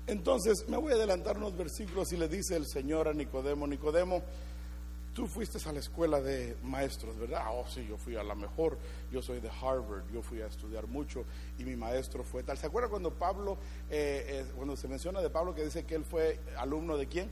[0.06, 4.22] Entonces me voy a adelantar unos versículos y le dice el Señor a Nicodemo, Nicodemo,
[5.14, 7.44] tú fuiste a la escuela de maestros, ¿verdad?
[7.52, 8.78] Oh, sí, yo fui a la mejor,
[9.12, 11.26] yo soy de Harvard, yo fui a estudiar mucho
[11.58, 12.58] y mi maestro fue tal.
[12.58, 13.58] ¿Se acuerda cuando Pablo,
[13.90, 17.30] eh, eh, cuando se menciona de Pablo que dice que él fue alumno de quién?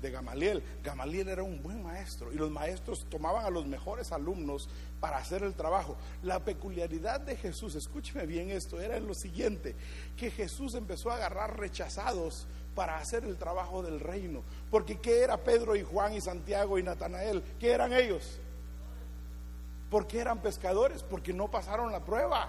[0.00, 0.62] De Gamaliel.
[0.82, 4.68] Gamaliel era un buen maestro y los maestros tomaban a los mejores alumnos
[5.00, 5.96] para hacer el trabajo.
[6.22, 9.74] La peculiaridad de Jesús, escúcheme bien esto, era en lo siguiente,
[10.16, 14.42] que Jesús empezó a agarrar rechazados para hacer el trabajo del reino.
[14.70, 17.42] Porque ¿qué era Pedro y Juan y Santiago y Natanael?
[17.58, 18.38] ¿Qué eran ellos?
[19.90, 21.02] ¿Por qué eran pescadores?
[21.02, 22.48] Porque no pasaron la prueba.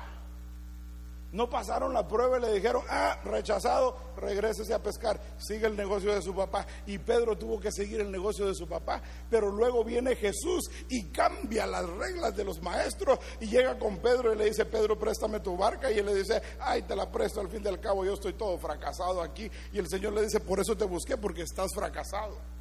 [1.32, 6.14] No pasaron la prueba y le dijeron, ah, rechazado, regrésese a pescar, sigue el negocio
[6.14, 6.68] de su papá.
[6.86, 9.02] Y Pedro tuvo que seguir el negocio de su papá.
[9.30, 14.34] Pero luego viene Jesús y cambia las reglas de los maestros y llega con Pedro
[14.34, 15.90] y le dice, Pedro, préstame tu barca.
[15.90, 18.34] Y él le dice, ay, te la presto, al fin y al cabo yo estoy
[18.34, 19.50] todo fracasado aquí.
[19.72, 22.61] Y el Señor le dice, por eso te busqué, porque estás fracasado.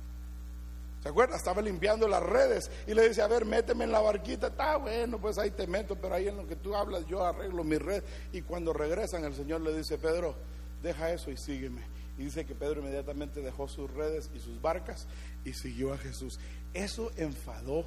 [1.03, 1.37] ¿Se acuerda?
[1.37, 4.49] Estaba limpiando las redes y le dice, a ver, méteme en la barquita.
[4.49, 7.65] Está bueno, pues ahí te meto, pero ahí en lo que tú hablas yo arreglo
[7.65, 8.03] mi red.
[8.33, 10.35] Y cuando regresan, el Señor le dice, Pedro,
[10.83, 11.83] deja eso y sígueme.
[12.19, 15.07] Y dice que Pedro inmediatamente dejó sus redes y sus barcas
[15.43, 16.39] y siguió a Jesús.
[16.75, 17.87] Eso enfadó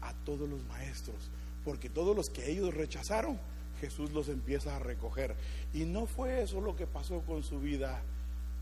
[0.00, 1.30] a todos los maestros,
[1.62, 3.38] porque todos los que ellos rechazaron,
[3.80, 5.36] Jesús los empieza a recoger.
[5.74, 8.00] Y no fue eso lo que pasó con su vida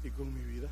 [0.03, 0.69] y con mi vida.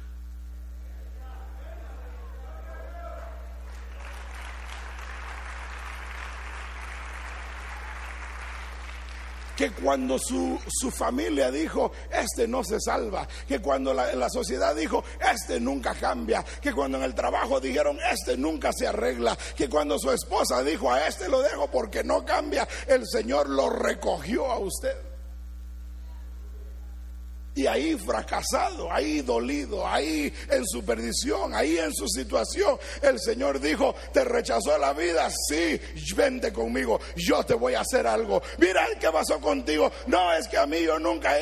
[9.62, 10.58] Que cuando su,
[10.90, 16.44] familia dijo, este no se salva, que cuando la, la sociedad dijo, este nunca cambia,
[16.60, 20.92] que cuando en el trabajo dijeron, este nunca se arregla, que cuando su esposa dijo,
[20.92, 25.11] a este lo dejo porque no cambia, el Señor lo recogió a usted.
[27.54, 33.60] Y ahí fracasado, ahí dolido, ahí en su perdición, ahí en su situación, el Señor
[33.60, 35.78] dijo, te rechazó la vida, sí,
[36.16, 38.42] vente conmigo, yo te voy a hacer algo.
[38.56, 39.92] Mira qué pasó contigo.
[40.06, 41.34] No, es que a mí yo nunca,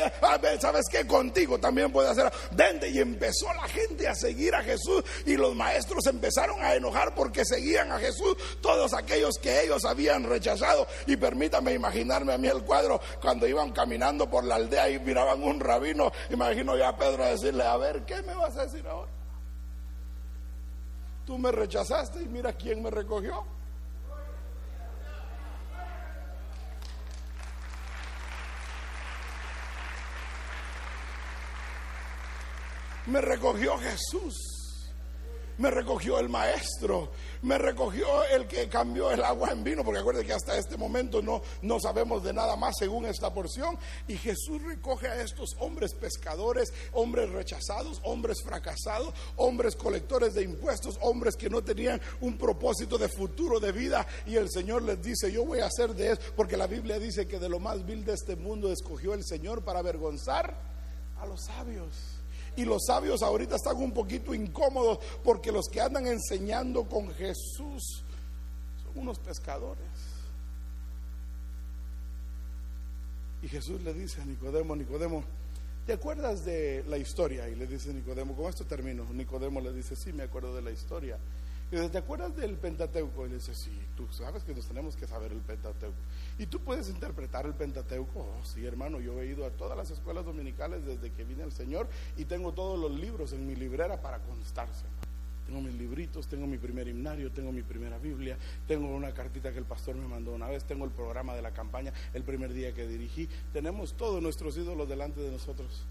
[0.60, 1.06] ¿sabes qué?
[1.06, 2.32] Contigo también puede hacer.
[2.50, 7.14] Vente y empezó la gente a seguir a Jesús y los maestros empezaron a enojar
[7.14, 10.88] porque seguían a Jesús todos aquellos que ellos habían rechazado.
[11.06, 15.42] Y permítame imaginarme a mí el cuadro cuando iban caminando por la aldea y miraban
[15.42, 15.99] un rabino
[16.30, 19.10] imagino ya a Pedro decirle, a ver, ¿qué me vas a decir ahora?
[21.26, 23.44] Tú me rechazaste y mira quién me recogió.
[33.06, 34.59] Me recogió Jesús
[35.58, 37.10] me recogió el maestro,
[37.42, 41.22] me recogió el que cambió el agua en vino, porque acuérdense que hasta este momento
[41.22, 43.78] no, no sabemos de nada más según esta porción.
[44.08, 50.98] Y Jesús recoge a estos hombres pescadores, hombres rechazados, hombres fracasados, hombres colectores de impuestos,
[51.02, 54.06] hombres que no tenían un propósito de futuro de vida.
[54.26, 57.26] Y el Señor les dice, yo voy a hacer de eso, porque la Biblia dice
[57.26, 60.54] que de lo más vil de este mundo escogió el Señor para avergonzar
[61.20, 62.19] a los sabios.
[62.56, 68.04] Y los sabios ahorita están un poquito incómodos porque los que andan enseñando con Jesús
[68.82, 69.88] son unos pescadores.
[73.42, 75.24] Y Jesús le dice a Nicodemo, Nicodemo,
[75.86, 77.48] ¿te acuerdas de la historia?
[77.48, 79.04] Y le dice Nicodemo, con esto termino.
[79.12, 81.18] Nicodemo le dice, sí, me acuerdo de la historia.
[81.70, 83.26] Y dice, ¿te acuerdas del Pentateuco?
[83.26, 85.96] Y le dice, sí, tú sabes que nos tenemos que saber el Pentateuco.
[86.38, 88.20] ¿Y tú puedes interpretar el Pentateuco?
[88.20, 91.52] Oh, sí, hermano, yo he ido a todas las escuelas dominicales desde que vine al
[91.52, 94.84] Señor y tengo todos los libros en mi librera para constarse.
[95.46, 99.58] Tengo mis libritos, tengo mi primer himnario, tengo mi primera Biblia, tengo una cartita que
[99.58, 102.72] el pastor me mandó una vez, tengo el programa de la campaña el primer día
[102.72, 103.28] que dirigí.
[103.52, 105.84] Tenemos todos nuestros ídolos delante de nosotros.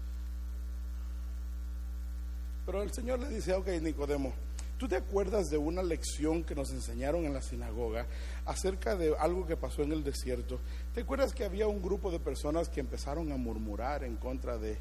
[2.66, 4.32] Pero el Señor le dice, ok, Nicodemo,
[4.80, 8.06] ¿Tú te acuerdas de una lección que nos enseñaron en la sinagoga
[8.46, 10.58] acerca de algo que pasó en el desierto?
[10.94, 14.78] ¿Te acuerdas que había un grupo de personas que empezaron a murmurar en contra de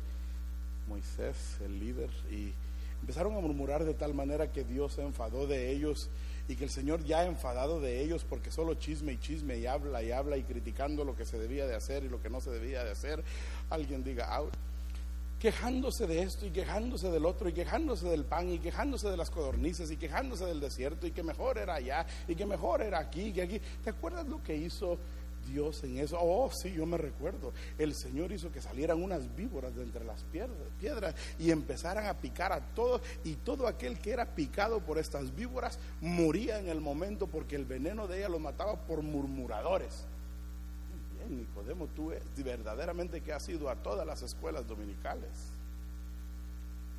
[0.87, 2.53] Moisés, el líder, y
[3.01, 6.09] empezaron a murmurar de tal manera que Dios se enfadó de ellos
[6.47, 9.65] y que el Señor ya ha enfadado de ellos porque solo chisme y chisme y
[9.65, 12.39] habla y habla y criticando lo que se debía de hacer y lo que no
[12.39, 13.21] se debía de hacer?
[13.69, 14.33] Alguien diga,
[15.39, 19.29] quejándose de esto y quejándose del otro y quejándose del pan y quejándose de las
[19.29, 23.27] codornices y quejándose del desierto y que mejor era allá y que mejor era aquí
[23.27, 23.61] y que aquí.
[23.83, 24.97] ¿Te acuerdas lo que hizo
[25.47, 26.17] Dios en eso?
[26.19, 27.53] Oh, sí, yo me recuerdo.
[27.77, 32.51] El Señor hizo que salieran unas víboras de entre las piedras y empezaran a picar
[32.51, 37.27] a todos y todo aquel que era picado por estas víboras moría en el momento
[37.27, 40.05] porque el veneno de ella lo mataba por murmuradores.
[41.27, 42.11] Nicodemo, tú
[42.43, 45.29] verdaderamente que has ido a todas las escuelas dominicales.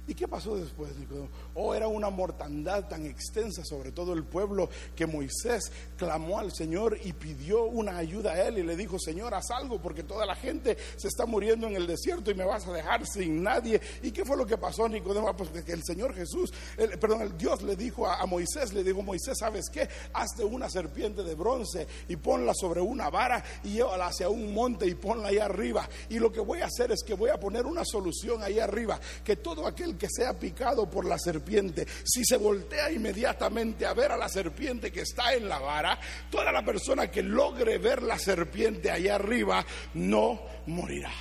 [0.07, 1.29] ¿Y qué pasó después, Nicodemo?
[1.55, 6.99] Oh, era una mortandad tan extensa sobre todo el pueblo que Moisés clamó al Señor
[7.05, 10.35] y pidió una ayuda a él y le dijo, Señor, haz algo porque toda la
[10.35, 13.81] gente se está muriendo en el desierto y me vas a dejar sin nadie.
[14.03, 15.29] ¿Y qué fue lo que pasó, Nicodemo?
[15.29, 16.53] Ah, pues que el Señor Jesús,
[17.01, 19.89] perdón, el Dios le dijo a, a, Moisés, le dijo, Moisés, ¿sabes qué?
[20.13, 24.87] Hazte una serpiente de bronce y ponla sobre una vara y llévala hacia un monte
[24.87, 25.89] y ponla ahí arriba.
[26.09, 28.99] Y lo que voy a hacer es que voy a poner una solución ahí arriba,
[29.23, 34.13] que todo aquel que sea picado por la serpiente, si se voltea inmediatamente a ver
[34.13, 35.99] a la serpiente que está en la vara,
[36.31, 39.65] toda la persona que logre ver la serpiente allá arriba
[39.95, 41.13] no morirá.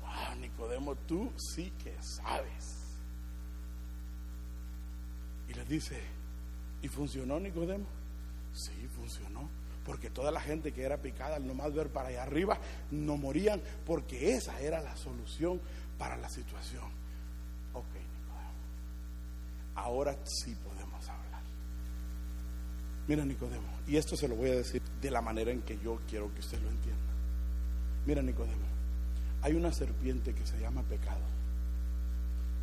[0.00, 2.72] Wow, Nicodemo, tú sí que sabes.
[5.48, 6.00] Y le dice,
[6.82, 7.86] ¿y funcionó Nicodemo?
[8.52, 12.58] Sí, funcionó porque toda la gente que era picada al nomás ver para allá arriba
[12.90, 15.60] no morían, porque esa era la solución
[16.02, 16.82] para la situación.
[17.74, 18.50] Ok, Nicodemo.
[19.76, 21.42] Ahora sí podemos hablar.
[23.06, 26.00] Mira, Nicodemo, y esto se lo voy a decir de la manera en que yo
[26.08, 27.12] quiero que usted lo entienda.
[28.04, 28.66] Mira, Nicodemo,
[29.42, 31.22] hay una serpiente que se llama pecado.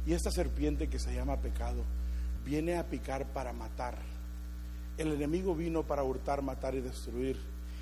[0.05, 1.85] Y esta serpiente que se llama pecado
[2.43, 3.99] viene a picar para matar.
[4.97, 7.39] El enemigo vino para hurtar, matar y destruir.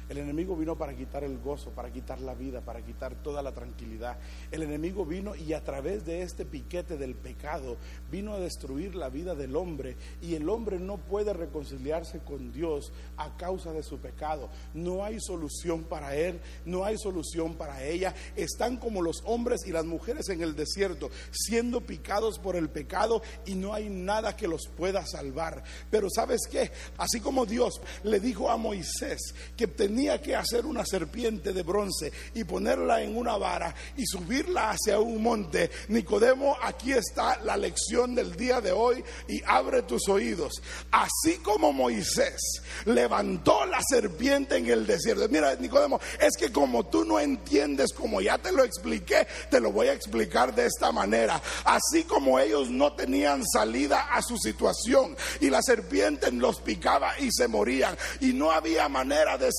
[0.09, 3.51] El enemigo vino para quitar el gozo, para quitar la vida, para quitar toda la
[3.51, 4.17] tranquilidad.
[4.51, 7.75] El enemigo vino y a través de este piquete del pecado
[8.09, 12.93] vino a destruir la vida del hombre y el hombre no puede reconciliarse con Dios
[13.17, 14.49] a causa de su pecado.
[14.73, 18.15] No hay solución para él, no hay solución para ella.
[18.37, 23.21] Están como los hombres y las mujeres en el desierto, siendo picados por el pecado
[23.45, 25.63] y no hay nada que los pueda salvar.
[25.91, 26.71] Pero ¿sabes qué?
[26.97, 31.63] Así como Dios le dijo a Moisés que tenía tenía que hacer una serpiente de
[31.63, 35.71] bronce y ponerla en una vara y subirla hacia un monte.
[35.87, 40.61] Nicodemo, aquí está la lección del día de hoy y abre tus oídos.
[40.91, 45.27] Así como Moisés levantó la serpiente en el desierto.
[45.29, 49.71] Mira, Nicodemo, es que como tú no entiendes, como ya te lo expliqué, te lo
[49.71, 51.41] voy a explicar de esta manera.
[51.65, 57.31] Así como ellos no tenían salida a su situación y la serpiente los picaba y
[57.31, 59.49] se morían y no había manera de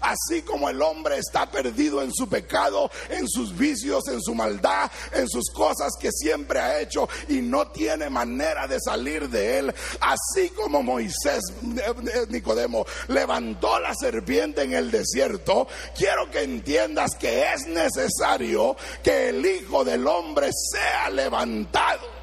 [0.00, 4.90] Así como el hombre está perdido en su pecado, en sus vicios, en su maldad,
[5.12, 9.74] en sus cosas que siempre ha hecho y no tiene manera de salir de él.
[10.00, 17.12] Así como Moisés, eh, eh, Nicodemo, levantó la serpiente en el desierto, quiero que entiendas
[17.18, 22.17] que es necesario que el Hijo del Hombre sea levantado.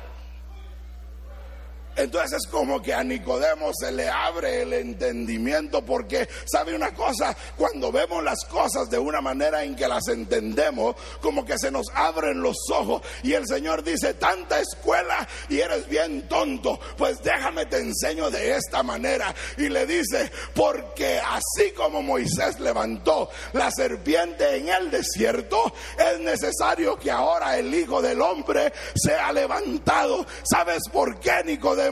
[1.96, 7.36] Entonces es como que a Nicodemo se le abre el entendimiento porque, ¿sabe una cosa?
[7.56, 11.88] Cuando vemos las cosas de una manera en que las entendemos, como que se nos
[11.93, 17.66] abren los ojos y el Señor dice, tanta escuela y eres bien tonto, pues déjame
[17.66, 19.34] te enseño de esta manera.
[19.58, 26.98] Y le dice, porque así como Moisés levantó la serpiente en el desierto, es necesario
[26.98, 30.26] que ahora el Hijo del Hombre sea levantado.
[30.43, 31.84] ¿Sabes por qué, Nicodemo?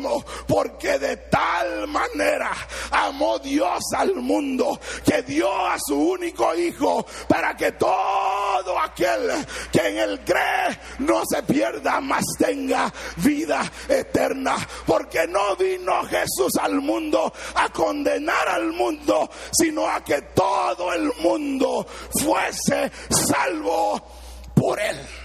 [0.48, 2.52] Porque de tal manera
[2.92, 9.32] amó Dios al mundo que dio a su único hijo para que todo aquel
[9.72, 14.56] que en él cree no se pierda, mas tenga vida eterna.
[14.86, 21.12] Porque no vino Jesús al mundo a condenar al mundo, sino a que todo el
[21.20, 21.86] mundo
[22.20, 24.02] fuese salvo
[24.56, 25.23] por él.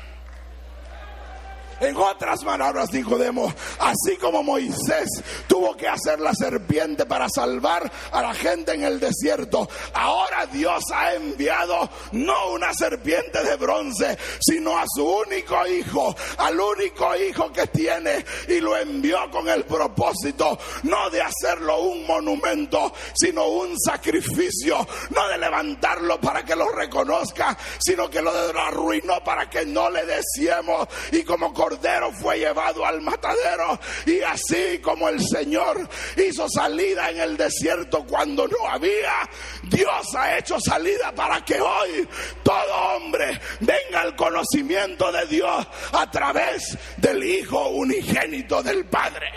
[1.81, 5.09] En otras palabras, Nicodemo, así como Moisés
[5.47, 10.83] tuvo que hacer la serpiente para salvar a la gente en el desierto, ahora Dios
[10.93, 17.53] ha enviado no una serpiente de bronce, sino a su único hijo, al único hijo
[17.53, 23.79] que tiene, y lo envió con el propósito no de hacerlo un monumento, sino un
[23.79, 29.91] sacrificio, no de levantarlo para que lo reconozca, sino que lo arruinó para que no
[29.91, 33.79] le deseemos y como cordero fue llevado al matadero.
[34.07, 39.29] Y así como el Señor hizo salida en el desierto cuando no había,
[39.65, 42.09] Dios ha hecho salida para que hoy
[42.43, 49.31] todo hombre venga al conocimiento de Dios a través del Hijo unigénito del Padre.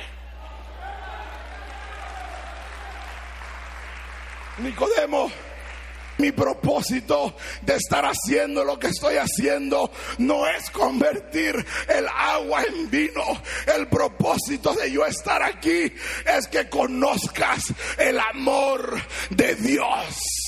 [4.60, 5.32] Nicodemo
[6.22, 12.90] mi propósito de estar haciendo lo que estoy haciendo no es convertir el agua en
[12.90, 13.24] vino.
[13.76, 15.92] El propósito de yo estar aquí
[16.26, 19.02] es que conozcas el amor
[19.32, 20.41] de Dios.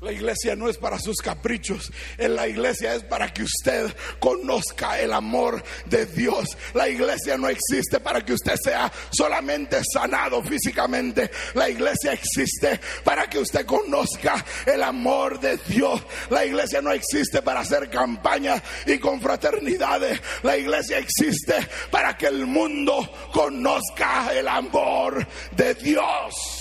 [0.00, 5.12] La iglesia no es para sus caprichos, la iglesia es para que usted conozca el
[5.12, 6.56] amor de Dios.
[6.72, 11.32] La iglesia no existe para que usted sea solamente sanado físicamente.
[11.54, 16.00] La iglesia existe para que usted conozca el amor de Dios.
[16.30, 20.20] La iglesia no existe para hacer campañas y confraternidades.
[20.44, 21.54] La iglesia existe
[21.90, 25.26] para que el mundo conozca el amor
[25.56, 26.57] de Dios.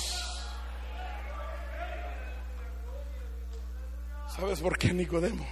[4.38, 5.48] ¿Sabes por qué, Nicodemo?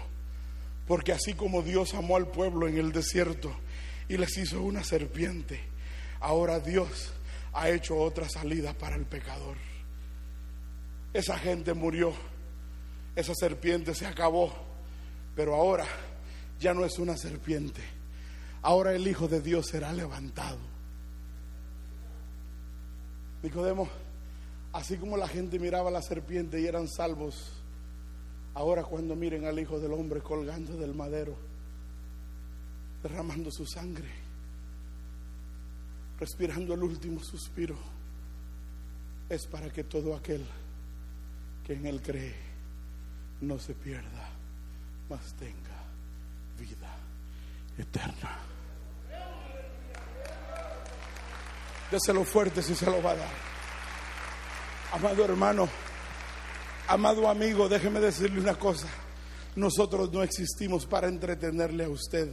[0.88, 3.52] Porque así como Dios amó al pueblo en el desierto
[4.08, 5.60] y les hizo una serpiente,
[6.20, 7.12] ahora Dios
[7.54, 9.58] ha hecho otra salida para el pecador.
[11.14, 12.14] Esa gente murió,
[13.16, 14.54] esa serpiente se acabó,
[15.36, 15.88] pero ahora
[16.60, 17.82] ya no es una serpiente.
[18.62, 20.60] Ahora el Hijo de Dios será levantado.
[23.42, 23.90] Nicodemo,
[24.74, 27.55] así como la gente miraba a la serpiente y eran salvos,
[28.56, 31.36] Ahora cuando miren al Hijo del Hombre colgando del madero,
[33.04, 34.10] derramando su sangre,
[36.18, 37.76] respirando el último suspiro,
[39.28, 40.46] es para que todo aquel
[41.66, 42.36] que en Él cree
[43.42, 44.30] no se pierda,
[45.10, 45.84] mas tenga
[46.58, 46.96] vida
[47.78, 48.40] eterna.
[51.92, 53.34] Déselo fuerte si se lo va a dar.
[54.94, 55.68] Amado hermano.
[56.88, 58.88] Amado amigo, déjeme decirle una cosa.
[59.56, 62.30] Nosotros no existimos para entretenerle a usted.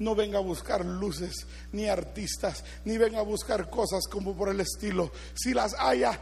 [0.00, 4.60] No venga a buscar luces, ni artistas, ni venga a buscar cosas como por el
[4.60, 5.12] estilo.
[5.34, 6.18] Si las haya,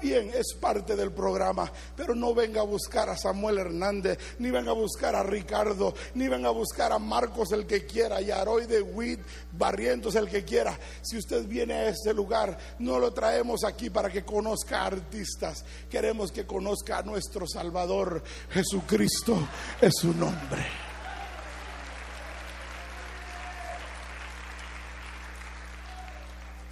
[0.00, 4.70] bien, es parte del programa, pero no venga a buscar a Samuel Hernández, ni venga
[4.70, 8.40] a buscar a Ricardo, ni venga a buscar a Marcos el que quiera, y a
[8.40, 9.20] Aroy de Witt,
[9.52, 10.78] Barrientos el que quiera.
[11.02, 15.64] Si usted viene a este lugar, no lo traemos aquí para que conozca a artistas,
[15.90, 19.36] queremos que conozca a nuestro Salvador, Jesucristo
[19.80, 20.91] es su nombre.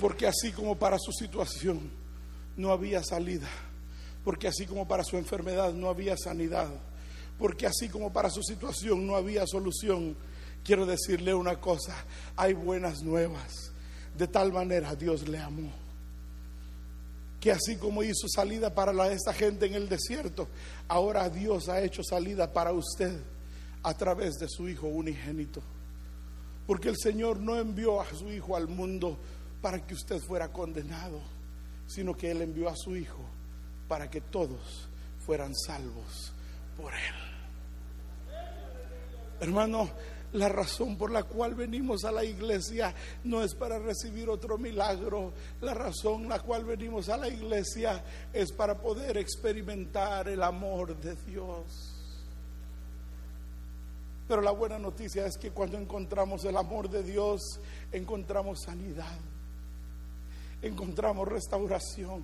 [0.01, 1.91] Porque así como para su situación
[2.57, 3.49] no había salida,
[4.25, 6.71] porque así como para su enfermedad no había sanidad,
[7.39, 10.17] porque así como para su situación no había solución,
[10.65, 11.95] quiero decirle una cosa,
[12.35, 13.73] hay buenas nuevas.
[14.17, 15.71] De tal manera Dios le amó.
[17.39, 20.49] Que así como hizo salida para la, esta gente en el desierto,
[20.89, 23.21] ahora Dios ha hecho salida para usted
[23.83, 25.63] a través de su Hijo unigénito.
[26.67, 29.19] Porque el Señor no envió a su Hijo al mundo
[29.61, 31.21] para que usted fuera condenado,
[31.87, 33.25] sino que Él envió a su Hijo
[33.89, 34.89] para que todos
[35.25, 36.33] fueran salvos
[36.77, 37.15] por Él.
[39.41, 39.91] Hermano,
[40.33, 42.95] la razón por la cual venimos a la iglesia
[43.25, 45.33] no es para recibir otro milagro.
[45.61, 51.17] La razón la cual venimos a la iglesia es para poder experimentar el amor de
[51.27, 51.97] Dios.
[54.29, 57.41] Pero la buena noticia es que cuando encontramos el amor de Dios,
[57.91, 59.19] encontramos sanidad
[60.63, 62.23] encontramos restauración,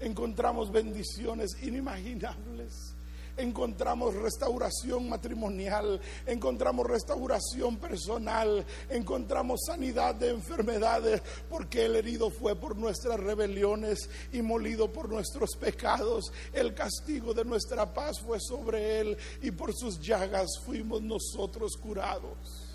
[0.00, 2.94] encontramos bendiciones inimaginables,
[3.36, 12.76] encontramos restauración matrimonial, encontramos restauración personal, encontramos sanidad de enfermedades, porque el herido fue por
[12.76, 16.32] nuestras rebeliones y molido por nuestros pecados.
[16.52, 22.69] El castigo de nuestra paz fue sobre él y por sus llagas fuimos nosotros curados.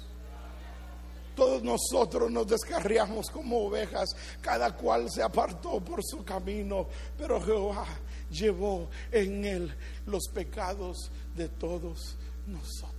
[1.35, 7.85] Todos nosotros nos descarriamos como ovejas, cada cual se apartó por su camino, pero Jehová
[8.29, 9.75] llevó en él
[10.05, 12.15] los pecados de todos
[12.47, 12.95] nosotros.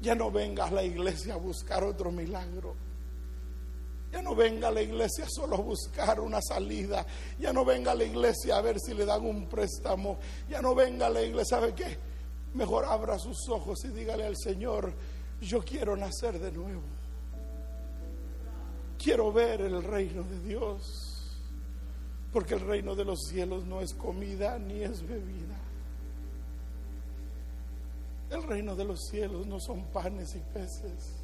[0.00, 2.74] Ya no venga a la iglesia a buscar otro milagro.
[4.10, 7.06] Ya no venga a la iglesia solo a buscar una salida.
[7.38, 10.18] Ya no venga a la iglesia a ver si le dan un préstamo.
[10.48, 11.98] Ya no venga a la iglesia, ¿sabe qué?
[12.54, 14.92] Mejor abra sus ojos y dígale al Señor,
[15.40, 16.82] yo quiero nacer de nuevo.
[18.98, 21.10] Quiero ver el reino de Dios.
[22.32, 25.58] Porque el reino de los cielos no es comida ni es bebida.
[28.30, 31.16] El reino de los cielos no son panes y peces.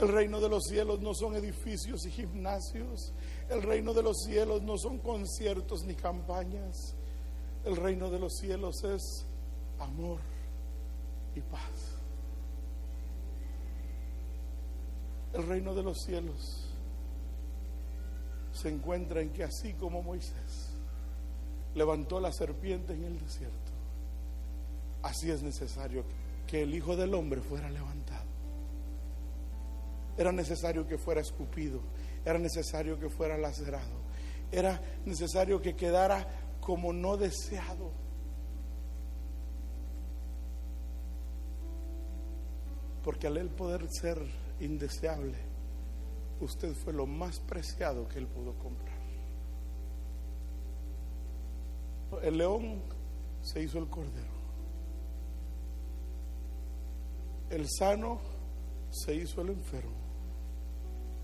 [0.00, 3.12] El reino de los cielos no son edificios y gimnasios.
[3.50, 6.94] El reino de los cielos no son conciertos ni campañas.
[7.64, 9.26] El reino de los cielos es
[9.78, 10.20] amor
[11.34, 11.98] y paz.
[15.32, 16.70] El reino de los cielos
[18.52, 20.70] se encuentra en que así como Moisés
[21.74, 23.72] levantó la serpiente en el desierto,
[25.02, 26.04] así es necesario
[26.46, 28.24] que el Hijo del Hombre fuera levantado.
[30.16, 31.80] Era necesario que fuera escupido,
[32.24, 34.04] era necesario que fuera lacerado,
[34.52, 36.28] era necesario que quedara
[36.60, 38.03] como no deseado
[43.04, 44.18] Porque al él poder ser
[44.60, 45.36] indeseable,
[46.40, 48.98] usted fue lo más preciado que él pudo comprar.
[52.22, 52.80] El león
[53.42, 54.32] se hizo el cordero.
[57.50, 58.20] El sano
[58.90, 59.92] se hizo el enfermo.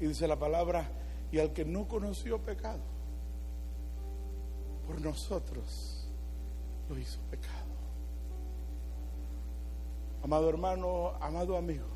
[0.01, 0.91] Y dice la palabra,
[1.33, 2.83] y al que no conoció pecado,
[4.87, 6.09] por nosotros
[6.89, 7.60] lo hizo pecado.
[10.23, 11.87] Amado hermano, amado amigo,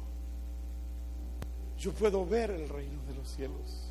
[1.79, 3.91] yo puedo ver el reino de los cielos.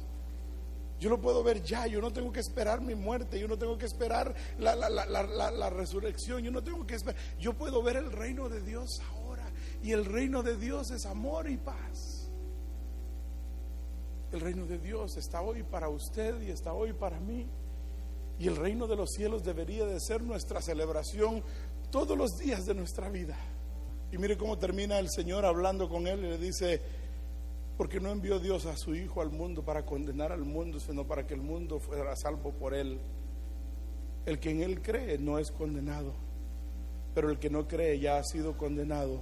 [1.00, 3.78] Yo lo puedo ver ya, yo no tengo que esperar mi muerte, yo no tengo
[3.78, 8.48] que esperar la, la, resurrección, yo no tengo que esperar, yo puedo ver el reino
[8.48, 9.44] de Dios ahora.
[9.82, 12.32] Y el reino de Dios es amor y paz.
[14.32, 17.48] El reino de Dios está hoy para usted y está hoy para mí.
[18.40, 21.44] Y el reino de los cielos debería de ser nuestra celebración
[21.92, 23.38] todos los días de nuestra vida.
[24.14, 26.80] Y mire cómo termina el Señor hablando con él y le dice,
[27.76, 31.26] porque no envió Dios a su Hijo al mundo para condenar al mundo, sino para
[31.26, 33.00] que el mundo fuera salvo por él.
[34.28, 36.14] El que en él cree no es condenado,
[37.16, 39.20] pero el que no cree ya ha sido condenado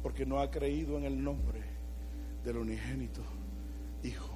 [0.00, 1.60] porque no ha creído en el nombre
[2.44, 3.20] del unigénito
[4.04, 4.33] Hijo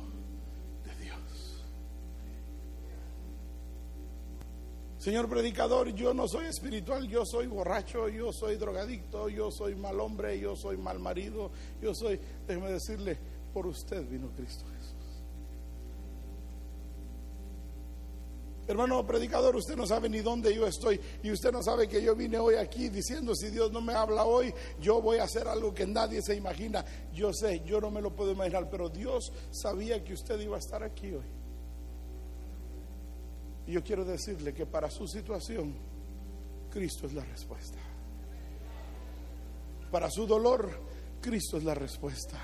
[4.98, 10.00] Señor predicador, yo no soy espiritual, yo soy borracho, yo soy drogadicto, yo soy mal
[10.00, 12.18] hombre, yo soy mal marido, yo soy,
[12.48, 13.16] déjeme decirle,
[13.52, 14.94] por usted vino Cristo Jesús.
[18.66, 22.14] Hermano predicador, usted no sabe ni dónde yo estoy y usted no sabe que yo
[22.14, 25.72] vine hoy aquí diciendo si Dios no me habla hoy, yo voy a hacer algo
[25.72, 26.84] que nadie se imagina.
[27.14, 30.58] Yo sé, yo no me lo puedo imaginar, pero Dios sabía que usted iba a
[30.58, 31.37] estar aquí hoy.
[33.68, 35.74] Y yo quiero decirle que para su situación,
[36.70, 37.78] Cristo es la respuesta.
[39.90, 40.70] Para su dolor,
[41.20, 42.38] Cristo es la respuesta.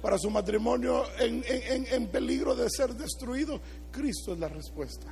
[0.00, 5.08] Para su matrimonio en, en- en peligro de ser destruido, Cristo es la respuesta.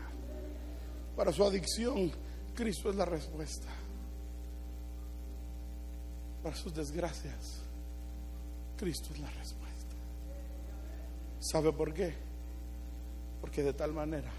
[1.14, 2.10] Para su adicción,
[2.54, 3.68] Cristo es la respuesta.
[6.42, 7.60] Para sus desgracias,
[8.78, 9.94] Cristo es la respuesta.
[11.38, 12.14] ¿Sabe por qué?
[13.42, 14.30] Porque de tal manera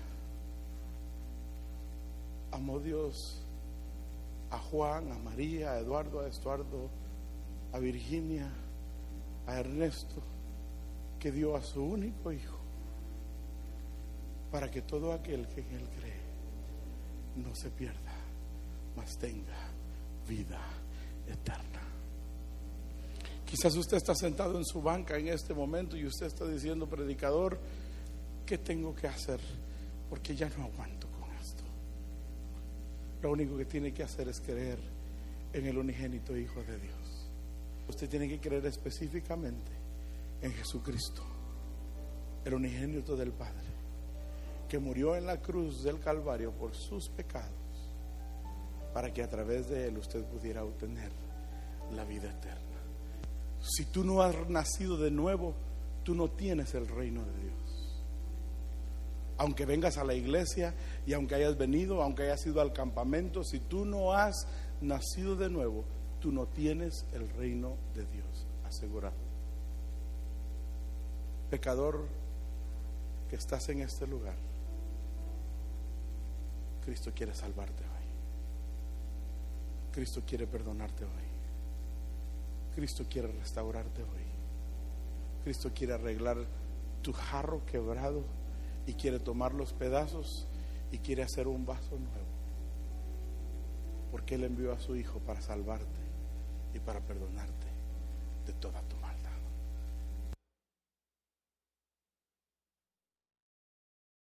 [2.52, 3.42] amó Dios
[4.50, 6.90] a Juan, a María, a Eduardo, a Estuardo,
[7.72, 8.50] a Virginia,
[9.48, 10.22] a Ernesto,
[11.20, 12.58] que dio a su único hijo,
[14.52, 16.22] para que todo aquel que en él cree
[17.38, 18.14] no se pierda,
[18.96, 19.58] mas tenga
[20.28, 20.60] vida
[21.28, 21.82] eterna.
[23.46, 27.60] Quizás usted está sentado en su banca en este momento y usted está diciendo, predicador,
[28.46, 29.40] ¿qué tengo que hacer?
[30.10, 31.01] Porque ya no aguanto.
[33.22, 34.80] Lo único que tiene que hacer es creer
[35.54, 37.30] en el unigénito Hijo de Dios.
[37.88, 39.72] Usted tiene que creer específicamente
[40.42, 41.22] en Jesucristo,
[42.46, 43.70] el unigénito del Padre,
[44.68, 47.52] que murió en la cruz del Calvario por sus pecados,
[48.94, 51.12] para que a través de él usted pudiera obtener
[51.96, 52.62] la vida eterna.
[53.62, 55.54] Si tú no has nacido de nuevo,
[56.04, 57.61] tú no tienes el reino de Dios
[59.42, 63.60] aunque vengas a la iglesia y aunque hayas venido, aunque hayas ido al campamento, si
[63.60, 64.46] tú no has
[64.82, 65.84] nacido de nuevo,
[66.20, 69.16] tú no tienes el reino de Dios asegurado.
[71.50, 72.06] Pecador
[73.32, 74.36] que estás en este lugar,
[76.86, 78.06] Cristo quiere salvarte hoy.
[79.92, 81.32] Cristo quiere perdonarte hoy.
[82.76, 84.26] Cristo quiere restaurarte hoy.
[85.44, 86.38] Cristo quiere arreglar
[87.02, 88.24] tu jarro quebrado
[88.92, 90.48] y quiere tomar los pedazos
[90.92, 92.28] y quiere hacer un vaso nuevo.
[94.12, 96.02] Porque Él envió a su Hijo para salvarte
[96.74, 97.68] y para perdonarte
[98.46, 99.01] de toda tu.